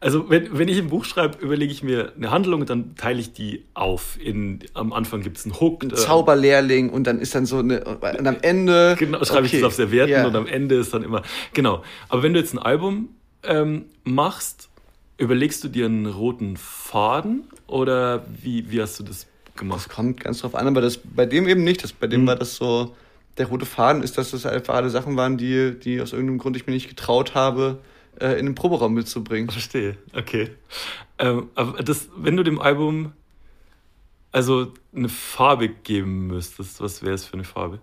[0.03, 3.21] Also wenn, wenn ich ein Buch schreibe, überlege ich mir eine Handlung und dann teile
[3.21, 4.19] ich die auf.
[4.19, 5.85] In, am Anfang gibt es einen Hook.
[5.85, 8.97] Ein äh, Zauberlehrling und dann ist dann so eine, und am Ende...
[8.99, 9.57] Genau, schreibe okay.
[9.57, 10.27] ich das auf Servietten ja.
[10.27, 11.23] und am Ende ist dann immer...
[11.53, 13.11] Genau, aber wenn du jetzt ein Album
[13.43, 14.71] ähm, machst,
[15.19, 19.85] überlegst du dir einen roten Faden oder wie, wie hast du das gemacht?
[19.87, 21.85] Das kommt ganz drauf an, aber das bei dem eben nicht.
[21.85, 22.27] Das, bei dem mhm.
[22.29, 22.97] war das so...
[23.39, 26.57] Der rote Faden ist, dass das einfach alle Sachen waren, die, die aus irgendeinem Grund
[26.57, 27.79] ich mir nicht getraut habe,
[28.21, 29.51] äh, in den Proberaum mitzubringen.
[29.51, 30.51] Verstehe, okay.
[31.19, 33.13] Ähm, aber das, wenn du dem Album
[34.33, 37.81] also eine Farbe geben müsstest, was wäre es für eine Farbe?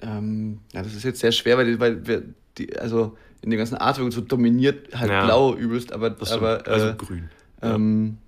[0.00, 2.22] Ähm, ja, das ist jetzt sehr schwer, weil, weil wir
[2.58, 6.88] die, also in dem ganzen Artwork so dominiert halt ja, blau übelst, aber, aber also
[6.88, 7.30] äh, grün.
[7.62, 8.18] Ähm,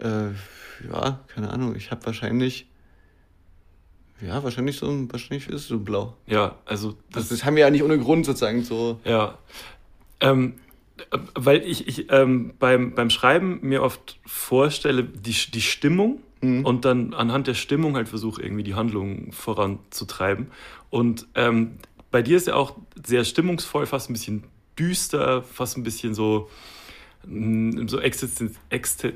[0.00, 0.28] ja.
[0.28, 0.32] Äh,
[0.90, 1.76] ja, keine Ahnung.
[1.76, 2.66] Ich habe wahrscheinlich
[4.26, 6.14] ja, wahrscheinlich so, wahrscheinlich ist es so blau.
[6.26, 9.00] Ja, also das, das haben wir ja nicht ohne Grund sozusagen so.
[9.04, 9.38] Ja,
[10.20, 10.54] ähm,
[11.34, 16.64] weil ich, ich ähm, beim, beim Schreiben mir oft vorstelle, die, die Stimmung mhm.
[16.64, 20.48] und dann anhand der Stimmung halt versuche, irgendwie die Handlung voranzutreiben.
[20.90, 21.78] Und ähm,
[22.10, 24.44] bei dir ist ja auch sehr stimmungsvoll, fast ein bisschen
[24.78, 26.48] düster, fast ein bisschen so,
[27.86, 29.14] so Existen Existen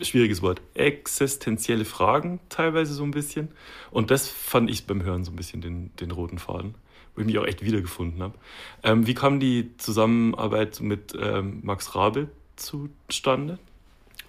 [0.00, 3.48] schwieriges Wort, existenzielle Fragen teilweise so ein bisschen.
[3.90, 6.74] Und das fand ich beim Hören so ein bisschen den, den roten Faden,
[7.14, 8.34] wo ich mich auch echt wiedergefunden habe.
[8.82, 13.58] Ähm, wie kam die Zusammenarbeit mit ähm, Max Rabe zustande?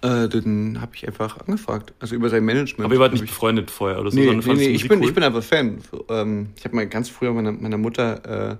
[0.02, 1.94] Äh, den habe ich einfach angefragt.
[2.00, 2.84] Also über sein Management.
[2.84, 4.18] Aber ihr wart nicht befreundet vorher oder so?
[4.18, 5.08] Nee, nee, nee ich, bin, cool?
[5.08, 5.78] ich bin einfach Fan.
[6.08, 8.56] Ähm, ich habe mal ganz früher meiner, meiner Mutter äh,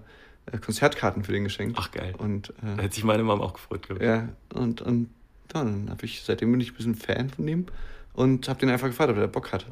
[0.59, 1.77] Konzertkarten für den geschenkt.
[1.79, 2.15] Ach, geil.
[2.19, 4.09] Und, Da äh, hätte sich meine Mama auch gefreut, glaube ich.
[4.09, 5.09] ja, und, und
[5.49, 7.67] dann habe ich, seitdem bin ich ein bisschen Fan von ihm
[8.15, 9.67] und habe den einfach gefragt, ob er Bock hat.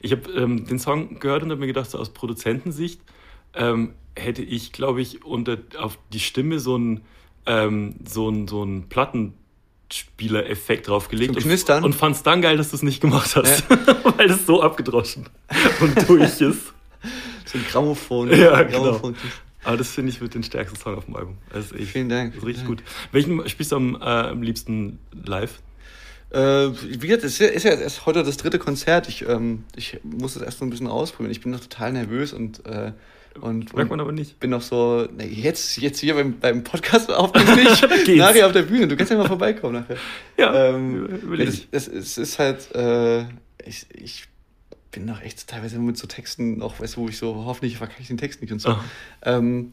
[0.00, 3.00] Ich habe ähm, den Song gehört und habe mir gedacht, so aus Produzentensicht
[3.54, 7.02] ähm, hätte ich, glaube ich, unter auf die Stimme so einen
[7.46, 11.34] ähm, so ein, so ein Plattenspieler-Effekt draufgelegt.
[11.34, 11.78] Zum Knistern?
[11.78, 13.64] Und, und fand es dann geil, dass du es nicht gemacht hast.
[14.16, 15.26] Weil das so abgedroschen
[15.80, 16.72] und durch ist.
[17.46, 18.30] So ein Grammophon.
[18.30, 19.12] Ja, genau.
[19.64, 21.38] Aber das finde ich wird den stärksten Song auf dem Album.
[21.54, 22.32] Ist echt, Vielen Dank.
[22.32, 22.84] Das ist richtig Vielen gut.
[23.12, 25.60] Welchen spielst du am, äh, am liebsten live?
[26.30, 29.08] Äh, wie gesagt, es ist ja, ist erst heute das dritte Konzert.
[29.08, 31.32] Ich, ähm, ich muss das erst noch ein bisschen ausprobieren.
[31.32, 32.92] Ich bin noch total nervös und, äh,
[33.40, 34.38] und, Merkt man aber nicht.
[34.40, 38.18] bin noch so, na, jetzt, jetzt hier beim, beim Podcast aufnehmen nicht, Geht's.
[38.18, 38.86] nachher auf der Bühne.
[38.88, 39.96] Du kannst ja mal vorbeikommen nachher.
[40.38, 41.68] Ja, ähm, überleg ja, ich.
[41.70, 43.22] das, das, es ist halt, äh,
[43.66, 44.24] ich, ich
[44.90, 48.02] bin noch echt teilweise mit so Texten noch, weißt du, wo ich so, hoffentlich verkacke
[48.02, 48.70] ich den Text nicht und so.
[48.70, 48.84] Ah.
[49.22, 49.72] Ähm,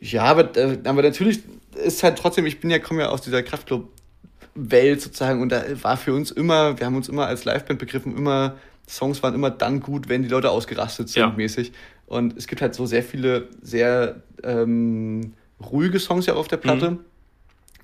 [0.00, 1.40] ja, aber, äh, aber natürlich
[1.84, 5.96] ist halt trotzdem, ich bin ja, komme ja aus dieser Kraftclub-Welt sozusagen und da war
[5.96, 8.56] für uns immer, wir haben uns immer als Liveband begriffen, immer,
[8.88, 11.30] Songs waren immer dann gut, wenn die Leute ausgerastet sind, Ja.
[11.30, 11.72] mäßig.
[12.06, 15.34] Und es gibt halt so sehr viele, sehr ähm,
[15.64, 16.98] ruhige Songs ja auf der Platte.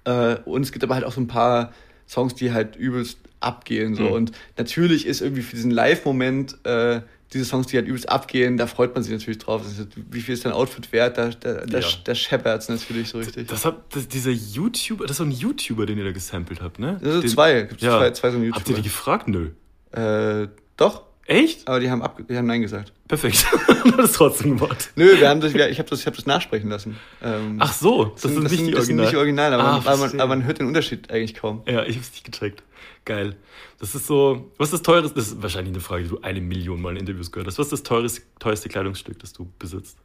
[0.05, 1.73] Äh, und es gibt aber halt auch so ein paar
[2.09, 3.95] Songs, die halt übelst abgehen.
[3.95, 4.03] So.
[4.05, 4.13] Mhm.
[4.13, 7.01] Und natürlich ist irgendwie für diesen Live-Moment äh,
[7.33, 9.63] diese Songs, die halt übelst abgehen, da freut man sich natürlich drauf.
[9.63, 11.19] Das ist, wie viel ist dein Outfit wert?
[11.19, 11.87] Da, da, da, Ja.
[12.05, 13.49] da scheppert's natürlich so richtig.
[13.49, 16.79] Das hat das, dieser YouTuber, das ist so ein YouTuber, den ihr da gesampelt habt,
[16.79, 16.99] ne?
[17.03, 17.99] Das sind Den- zwei, gibt's Ja.
[17.99, 18.83] zwei, zwei so ein Habt ihr die YouTuber.
[18.83, 19.29] gefragt?
[19.29, 19.51] Nö.
[19.93, 21.67] Äh, doch, Echt?
[21.67, 22.93] aber die haben, ab, die haben Nein gesagt.
[23.09, 23.45] Perfekt.
[23.51, 24.91] Hat das trotzdem gemacht.
[24.95, 26.97] Nö, wir haben das, wir, ich habe das, ich hab das nachsprechen lassen.
[27.23, 29.07] Ähm, Ach so, das, sind, nicht die das sind Original.
[29.07, 31.63] nicht Original, aber, Ah, man, aber, man, aber man hört den Unterschied eigentlich kaum.
[31.67, 32.63] Ja, ich hab's nicht gecheckt.
[33.05, 33.37] Geil.
[33.79, 36.41] Das ist so, was ist das teures, das ist wahrscheinlich eine Frage, die du eine
[36.41, 37.59] Million Mal in Interviews gehört hast.
[37.59, 39.99] Was ist das teures, teuerste Kleidungsstück, das du besitzt?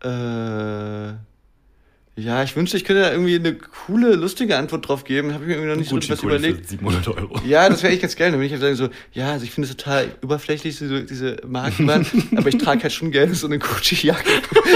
[0.00, 1.14] Äh,
[2.16, 5.34] ja, ich wünschte, ich könnte da irgendwie eine coole, lustige Antwort drauf geben.
[5.34, 6.60] Habe ich mir irgendwie noch nicht so was überlegt.
[6.66, 7.40] für 700 Euro.
[7.44, 8.30] Ja, das wäre echt ganz geil.
[8.30, 11.38] Dann würde ich halt sagen so, ja, also ich finde es total überflächlich, diese, diese
[11.46, 12.06] Marken, waren,
[12.36, 14.30] aber ich trage halt schon gerne so eine Gucci-Jacke.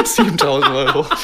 [0.04, 1.06] 7000 Euro.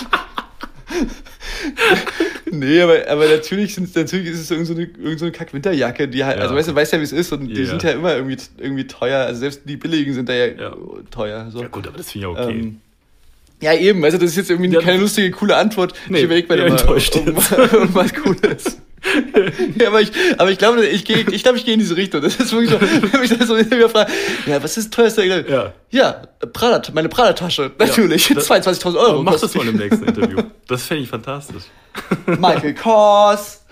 [2.50, 6.36] nee, aber, aber natürlich, natürlich ist es irgend so irgend so eine Kack-Winterjacke, die halt,
[6.36, 6.42] Ja.
[6.44, 7.66] also weißt du, weißt ja, wie es ist und die Ja.
[7.66, 9.26] sind ja immer irgendwie, irgendwie teuer.
[9.26, 10.76] Also selbst die billigen sind da ja, Ja.
[11.10, 11.50] teuer.
[11.50, 11.62] So.
[11.62, 12.58] Ja gut, aber das finde ich ja okay.
[12.60, 12.80] Ähm,
[13.62, 15.94] ja, eben, du, das ist jetzt irgendwie Ja, keine lustige, coole Antwort.
[16.08, 17.50] Nee, ich überlege mir ja, enttäuscht irgendwas,
[18.22, 18.78] Cooles.
[19.78, 22.22] ja, aber ich, aber ich glaube, ich gehe, ich glaube, ich gehe in diese Richtung.
[22.22, 22.80] Das ist wirklich so,
[23.12, 24.10] wenn mich das so immer fragt,
[24.46, 25.24] ja, was ist das teuerste?
[25.48, 25.72] Ja.
[25.90, 29.22] Ja, Prada, meine Prada-Tasche, natürlich, das- 22.000 Euro.
[29.22, 30.38] Mach das mal im nächsten Interview.
[30.68, 31.64] Das fände ich fantastisch.
[32.26, 33.63] Michael Kors.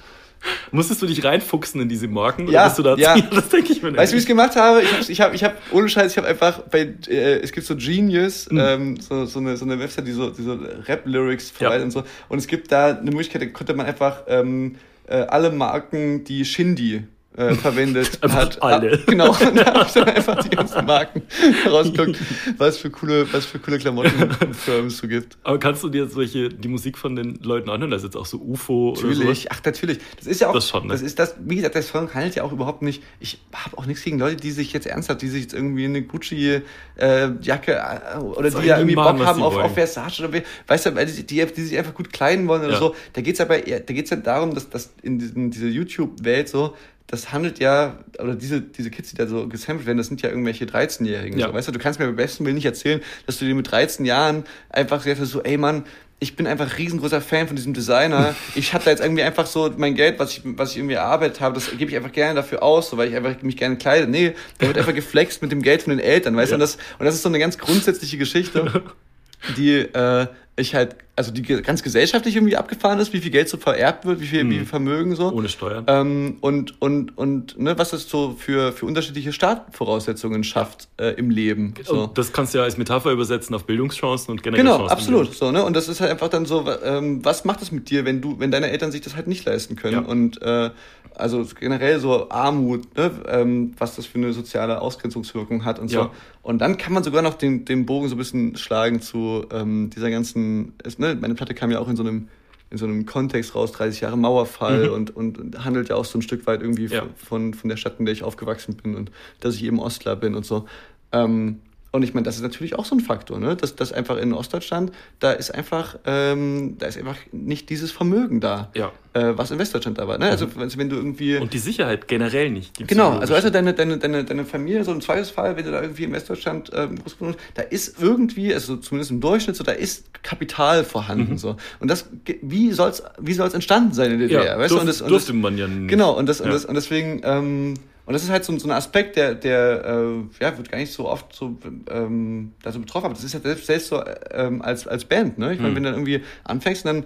[0.71, 2.49] Musstest du dich reinfuchsen in diese Marken?
[2.49, 3.17] Ja, bist du da ja.
[3.31, 4.83] Das denke ich mir Weißt du, wie ich es gemacht habe?
[4.83, 7.67] Ich habe, ich habe, ich habe, ohne Scheiß, ich habe einfach bei, äh, es gibt
[7.67, 8.59] so Genius, Mhm.
[8.59, 11.57] ähm, so, so, eine, so eine Website, die so, die so Rap-Lyrics Ja.
[11.69, 12.03] verwaltet und so.
[12.29, 14.77] Und es gibt da eine Möglichkeit, da konnte man einfach ähm,
[15.07, 17.05] äh, alle Marken, die Shindy
[17.37, 18.63] äh, verwendet Einfach hat.
[18.63, 18.93] alle.
[18.95, 21.23] ab- Genau, und da habe ich dann einfach die ganzen Marken
[21.67, 22.19] rausgeguckt,
[22.59, 25.39] was für coole, was für coole Klamottenfirmen es so gibt.
[25.43, 27.91] Aber kannst du dir solche, die Musik von den Leuten anhören?
[27.91, 29.19] Da ist jetzt auch so UFO oder sowas.
[29.19, 29.99] Natürlich, ach natürlich.
[30.19, 30.93] Das ist ja auch, Das schon, ne?
[30.93, 33.87] das ist das, wie gesagt, der Song handelt ja auch überhaupt nicht, ich habe auch
[33.87, 38.51] nichts gegen Leute, die sich jetzt ernsthaft, die sich jetzt irgendwie eine Gucci-Jacke äh, oder
[38.51, 39.65] Sollen die ja irgendwie machen, Bock haben auf, wollen.
[39.67, 42.73] auf Versace oder wie, weißt du, die, die, die sich einfach gut kleiden wollen oder
[42.75, 42.79] Ja.
[42.79, 42.95] so.
[43.13, 46.75] Da geht's aber da geht's ja darum, dass, dass in diesen, dieser YouTube-Welt so,
[47.07, 50.31] das handelt ja, oder diese, diese Kids, die da so gesampelt werden, das sind ja
[50.31, 51.39] irgendwelche 13-Jährigen.
[51.39, 51.49] Ja.
[51.49, 53.71] So, weißt du, du kannst mir beim besten Willen nicht erzählen, dass du dir mit
[53.71, 55.85] 13 Jahren einfach so, ey Mann,
[56.23, 58.37] ich bin einfach riesengroßer Fan von diesem Designer.
[58.55, 61.41] Ich hatte da jetzt irgendwie einfach so mein Geld, was ich, was ich irgendwie erarbeitet
[61.41, 64.07] habe, das gebe ich einfach gerne dafür aus, so, weil ich einfach mich gerne kleide.
[64.07, 66.55] Nee, da wird einfach geflext mit dem Geld von den Eltern, weißt du?
[66.55, 66.57] Ja.
[66.57, 68.85] Und das, und das ist so eine ganz grundsätzliche Geschichte,
[69.57, 70.27] die äh,
[70.57, 74.21] ich halt, also die ganz gesellschaftlich irgendwie abgefahren ist, wie viel Geld so vererbt wird,
[74.21, 75.31] wie viel, wie viel Vermögen so.
[75.31, 75.85] Ohne Steuern.
[75.87, 81.29] Ähm, und und, und ne, was das so für, für unterschiedliche Startvoraussetzungen schafft äh, im
[81.29, 81.75] Leben.
[81.85, 82.05] So.
[82.05, 85.35] Und das kannst du ja als Metapher übersetzen auf Bildungschancen und generell Genau, Chancen absolut.
[85.35, 85.63] So, ne?
[85.65, 88.39] Und das ist halt einfach dann so, ähm, was macht das mit dir, wenn du,
[88.39, 90.05] wenn deine Eltern sich das halt nicht leisten können?
[90.05, 90.09] Ja.
[90.09, 90.71] Und äh,
[91.15, 93.11] also generell so Armut, ne?
[93.29, 95.99] ähm, was das für eine soziale Ausgrenzungswirkung hat und so.
[95.99, 96.11] Ja.
[96.43, 99.91] Und dann kann man sogar noch den, den Bogen so ein bisschen schlagen zu ähm,
[99.91, 101.17] dieser ganzen, es, ne?
[101.21, 102.29] meine Platte kam ja auch in so einem
[102.71, 104.95] in so einem Kontext raus, 30 Jahre Mauerfall Mhm.
[104.95, 107.05] und, und, handelt ja auch so ein Stück weit irgendwie Ja.
[107.17, 110.35] von, von der Stadt, in der ich aufgewachsen bin und dass ich eben Ostler bin
[110.35, 110.65] und so.
[111.13, 111.61] Ähm,
[111.95, 113.55] Und ich meine, das ist natürlich auch so ein Faktor, ne?
[113.55, 118.41] Dass, dass einfach in Ostdeutschland, da ist einfach, ähm, da ist einfach nicht dieses Vermögen
[118.41, 118.93] da, Ja.
[119.13, 120.17] äh, was in Westdeutschland da war.
[120.17, 120.25] Ne?
[120.31, 121.37] Also also wenn du irgendwie.
[121.37, 122.79] Und die Sicherheit generell nicht.
[122.79, 123.53] die Genau, also weißt du, psychologische.
[123.53, 126.99] deine, deine, deine, deine Familie, so im Zweifelsfall, wenn du da irgendwie in Westdeutschland ähm,
[126.99, 131.37] groß geworden bist, da ist irgendwie, also zumindest im Durchschnitt, so, da ist Kapital vorhanden.
[131.37, 131.57] So.
[131.79, 132.07] Und das,
[132.41, 134.47] wie soll's, wie soll's entstanden sein in der DDR?
[134.47, 134.77] ja, weißt du?
[134.77, 135.89] durf, Und das, und durfte das, man ja nicht.
[135.91, 136.53] Genau, und, das, und, Ja.
[136.55, 137.75] das, und deswegen, ähm,
[138.13, 140.93] und das ist halt so, so ein Aspekt, der, der äh, ja, wird gar nicht
[140.93, 141.57] so oft so
[141.91, 145.39] ähm, da so betroffen, aber das ist ja selbst, selbst so ähm, als, als Band,
[145.39, 145.55] ne?
[145.55, 145.77] Ich meine, Mhm.
[145.77, 147.05] wenn du dann irgendwie anfängst, dann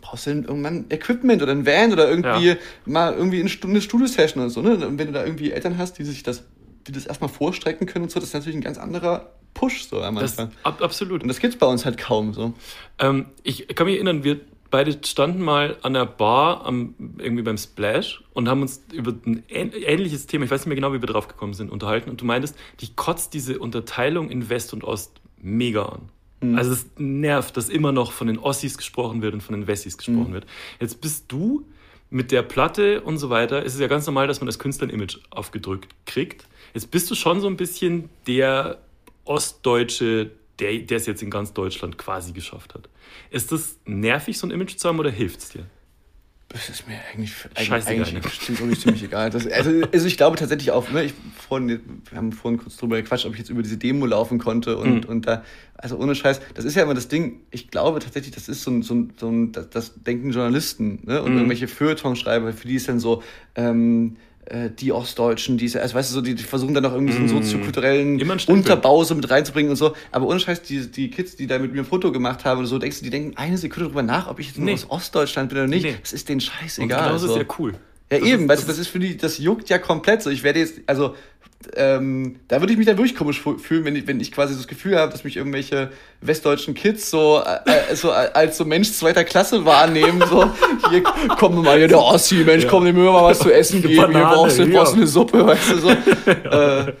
[0.00, 2.56] brauchst du irgendwann Equipment oder ein Van oder irgendwie Ja.
[2.86, 4.86] mal irgendwie eine Stunde Studio-Session oder so, ne?
[4.86, 6.44] Und wenn du da irgendwie Eltern hast, die sich das,
[6.86, 10.00] die das erstmal vorstrecken können und so, das ist natürlich ein ganz anderer Push so
[10.02, 10.56] am Das, Anfang.
[10.62, 11.22] ab, absolut.
[11.22, 12.54] Und das gibt's bei uns halt kaum so.
[12.98, 14.40] Ähm, ich kann mich erinnern, wir
[14.70, 19.42] beide standen mal an der Bar am, irgendwie beim Splash und haben uns über ein
[19.48, 22.10] ähn- ähnliches Thema, ich weiß nicht mehr genau, wie wir drauf gekommen sind, unterhalten.
[22.10, 26.02] Und du meintest, dich kotzt diese Unterteilung in West und Ost mega an.
[26.40, 26.56] Mhm.
[26.56, 29.94] Also es nervt, dass immer noch von den Ossis gesprochen wird und von den Wessis
[29.94, 29.98] Mhm.
[29.98, 30.46] gesprochen wird.
[30.80, 31.64] Jetzt bist du
[32.10, 34.86] mit der Platte und so weiter, es ist ja ganz normal, dass man als Künstler
[34.86, 36.46] ein Image aufgedrückt kriegt.
[36.74, 38.78] Jetzt bist du schon so ein bisschen der
[39.24, 42.88] Ostdeutsche, der der es jetzt in ganz Deutschland quasi geschafft hat.
[43.30, 45.66] Ist das nervig, so ein Image zu haben oder hilft es dir?
[46.50, 48.30] Das ist mir eigentlich, eigentlich, Scheißegal, eigentlich ne?
[48.30, 49.28] stimmt wirklich ziemlich egal.
[49.28, 51.12] Das, also, also ich glaube tatsächlich auch, ne, ich
[51.46, 54.78] vorhin, wir haben vorhin kurz drüber gequatscht, ob ich jetzt über diese Demo laufen konnte
[54.78, 55.10] und, Mhm.
[55.10, 55.44] und da,
[55.74, 58.70] also ohne Scheiß, das ist ja immer das Ding, ich glaube tatsächlich, das ist so
[58.70, 61.36] ein, so ein, so ein das, das denken Journalisten ne, und Mhm.
[61.36, 63.22] irgendwelche Feuilletonschreiber, für die ist dann so,
[63.54, 64.16] ähm,
[64.50, 67.12] äh, die Ostdeutschen, die, ist- also weißt du, so, die, die versuchen dann noch irgendwie
[67.12, 67.42] so einen Mhm.
[67.42, 68.20] soziokulturellen.
[68.48, 69.94] Unterbau so mit reinzubringen und so.
[70.10, 72.66] Aber ohne Scheiß, die, die Kids, die da mit mir ein Foto gemacht haben oder
[72.68, 74.74] so, denkst du, die denken eine Sekunde drüber nach, ob ich jetzt nur Nee.
[74.74, 75.84] aus Ostdeutschland bin oder nicht.
[75.84, 75.96] Nee.
[76.00, 77.04] Das ist denen Und scheißegal.
[77.06, 77.32] genauso so.
[77.34, 77.74] ist ja cool.
[78.10, 80.22] Ja, Das eben, ist- weißt du, das das ist für die, das juckt ja komplett
[80.22, 80.30] so.
[80.30, 81.14] Ich werde jetzt, also,
[81.76, 84.60] ähm, da würde ich mich dann wirklich komisch fühlen, wenn ich, wenn ich quasi so
[84.60, 85.90] das Gefühl habe, dass mich irgendwelche
[86.20, 90.48] westdeutschen Kids so, äh, so äh, als so Mensch zweiter Klasse wahrnehmen, so,
[90.90, 91.02] hier,
[91.38, 92.70] komm mal, hier der Ossi, Mensch, Ja.
[92.70, 94.78] komm, dem wir mal was zu essen geben, hier Banane, brauchst du, ja.
[94.78, 95.88] brauchst eine Suppe, weißt du, so.
[96.50, 96.92] äh,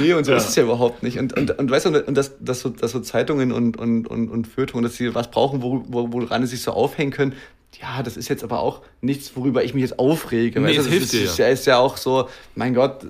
[0.00, 0.36] nee, und so Ja.
[0.36, 1.18] ist es ja überhaupt nicht.
[1.18, 4.28] Und, und, und weißt du, und das, dass so, dass so Zeitungen und, und, und,
[4.28, 7.32] und Feuilletons, dass sie was brauchen, wo, wo, woran sie sich so aufhängen können,
[7.80, 10.60] ja, das ist jetzt aber auch nichts, worüber ich mich jetzt aufrege.
[10.60, 13.06] Nee, weißt das hilft ist, dir ist, ja, ist ja auch so, mein Gott,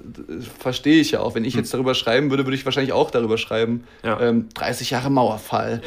[0.58, 1.34] verstehe ich ja auch.
[1.34, 3.84] Wenn ich jetzt darüber schreiben würde, würde ich wahrscheinlich auch darüber schreiben.
[4.02, 4.08] Hm.
[4.10, 4.20] Ja.
[4.20, 5.82] Ähm, 30 Jahre Mauerfall.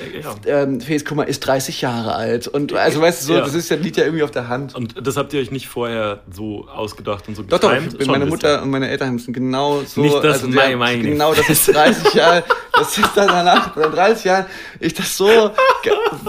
[0.46, 0.62] Ja.
[0.64, 2.48] Ähm, Felix Kummer ist 30 Jahre alt.
[2.48, 3.42] Und also weißt du, so, Ja.
[3.42, 4.76] das ist ja, liegt ja irgendwie auf der Hand.
[4.76, 7.94] Und das habt ihr euch nicht vorher so ausgedacht und so Doch, doch, getimed?
[7.94, 10.02] ich bin meine ein Mutter und meine Eltern müssen genau so.
[10.02, 12.44] Nicht das also mein- meine Genau, das ist 30 Jahre,
[12.78, 14.46] das ist dann danach, nach 30 Jahren,
[14.80, 15.30] ich das so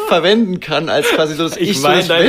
[0.09, 1.89] verwenden kann, als quasi so das Ich, so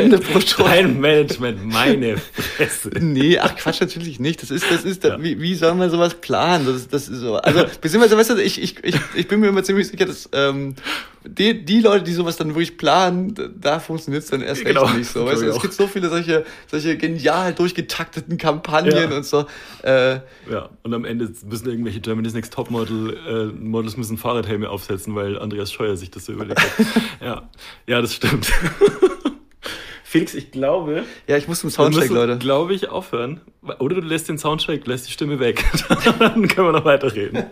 [0.09, 0.59] das dein, Wendeprodukt.
[0.59, 2.89] dein Management, meine Fresse.
[2.99, 4.41] Nee, ach Quatsch, natürlich nicht.
[4.41, 5.21] Das ist, das ist, Ja.
[5.21, 6.65] wie, wie soll man sowas planen?
[6.65, 7.35] Das, das ist so.
[7.35, 10.75] Also, beziehungsweise, weißt du, ich, ich, ich, ich bin mir immer ziemlich sicher, dass ähm,
[11.25, 14.97] die, die Leute, die sowas dann wirklich planen, da funktioniert es dann erst Genau, recht
[14.97, 15.25] nicht so.
[15.25, 19.15] Weißt du, es gibt so viele solche, solche genial durchgetakteten Kampagnen Ja.
[19.17, 19.45] und so.
[19.83, 25.15] Äh, Ja, und am Ende müssen irgendwelche Germany's Next Topmodel äh, Models müssen Fahrradhelme aufsetzen,
[25.15, 26.85] weil Andreas Scheuer sich das so überlegt hat.
[27.21, 27.49] ja.
[27.87, 28.47] ja, das stimmt.
[30.17, 32.37] Felix, ich glaube, ja, ich muss zum Soundcheck, Leute.
[32.37, 33.41] glaube ich, aufhören.
[33.79, 35.63] Oder du lässt den Soundcheck, lässt die Stimme weg.
[36.19, 37.43] Dann können wir noch weiterreden.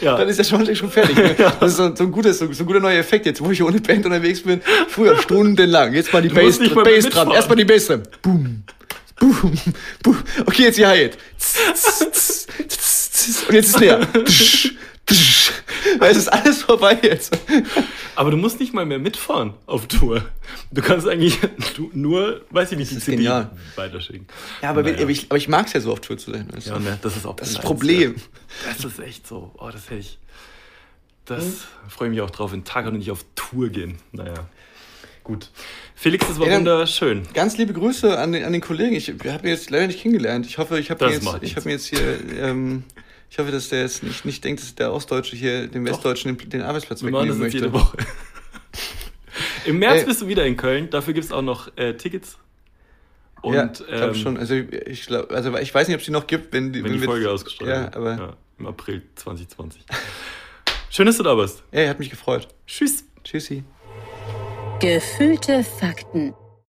[0.00, 0.16] Ja.
[0.16, 1.16] Dann ist der Soundcheck schon fertig.
[1.16, 1.34] ne?
[1.60, 3.62] Das ist so, so, ein gutes, so, so ein guter neuer Effekt jetzt, wo ich
[3.62, 4.60] ohne Band unterwegs bin.
[4.88, 5.94] Früher stundenlang.
[5.94, 7.30] Jetzt mal die Bass, mal Bass dran.
[7.30, 8.02] Erstmal die Bass dran.
[8.22, 8.64] Boom.
[9.18, 9.52] Boom.
[10.02, 10.18] Boom.
[10.46, 11.16] Okay, jetzt die Hi-Hat.
[13.48, 14.06] Und jetzt ist leer.
[16.00, 17.36] es ist alles vorbei jetzt.
[18.16, 20.24] Aber du musst nicht mal mehr mitfahren auf Tour.
[20.70, 21.38] Du kannst eigentlich
[21.92, 23.50] nur, weiß ich nicht, die CD genial.
[23.76, 24.26] weiterschicken.
[24.62, 25.02] Ja, aber, wenn, Naja.
[25.04, 26.48] aber ich, aber ich mag es ja so auf Tour zu sein.
[26.52, 26.58] Du?
[26.68, 27.62] Ja, ne, das ist auch Das das.
[27.62, 28.16] Problem.
[28.66, 29.52] Das ist echt so.
[29.58, 30.18] Oh, das hätte ich.
[31.26, 31.44] Das
[31.88, 33.96] freue ich mich auch drauf, wenn Tag und nicht auf Tour gehen.
[34.12, 34.34] Naja.
[35.22, 35.50] Gut.
[35.94, 37.22] Felix, das war Ja, wunderschön.
[37.32, 38.94] Ganz liebe Grüße an den, an den Kollegen.
[38.94, 40.44] Ich habe ihn jetzt leider nicht kennengelernt.
[40.44, 42.84] Ich hoffe, ich habe ihn jetzt, ich mir jetzt hier, ähm,
[43.34, 46.50] ich hoffe, dass der jetzt nicht, nicht denkt, dass der Ostdeutsche hier dem Westdeutschen den,
[46.50, 47.58] den Arbeitsplatz Wir wegnehmen möchte.
[47.58, 47.96] jede Woche.
[49.66, 50.06] Im März Ey.
[50.06, 50.88] bist du wieder in Köln.
[50.88, 52.38] Dafür gibt es auch noch äh, Tickets.
[53.42, 54.36] Und ja, ich glaube ähm, schon.
[54.36, 56.92] Also ich glaub, also ich weiß nicht, ob es die noch gibt, wenn die, wenn
[56.92, 57.96] die wir- Folge ausgestrahlt Ja, wird.
[57.96, 59.82] aber Ja, Im April 2020.
[60.90, 61.64] Schön, dass du da warst.
[61.72, 62.46] ja, hat mich gefreut.
[62.68, 63.02] Tschüss.
[63.24, 63.64] Tschüssi.
[64.78, 66.34] Gefühlte Fakten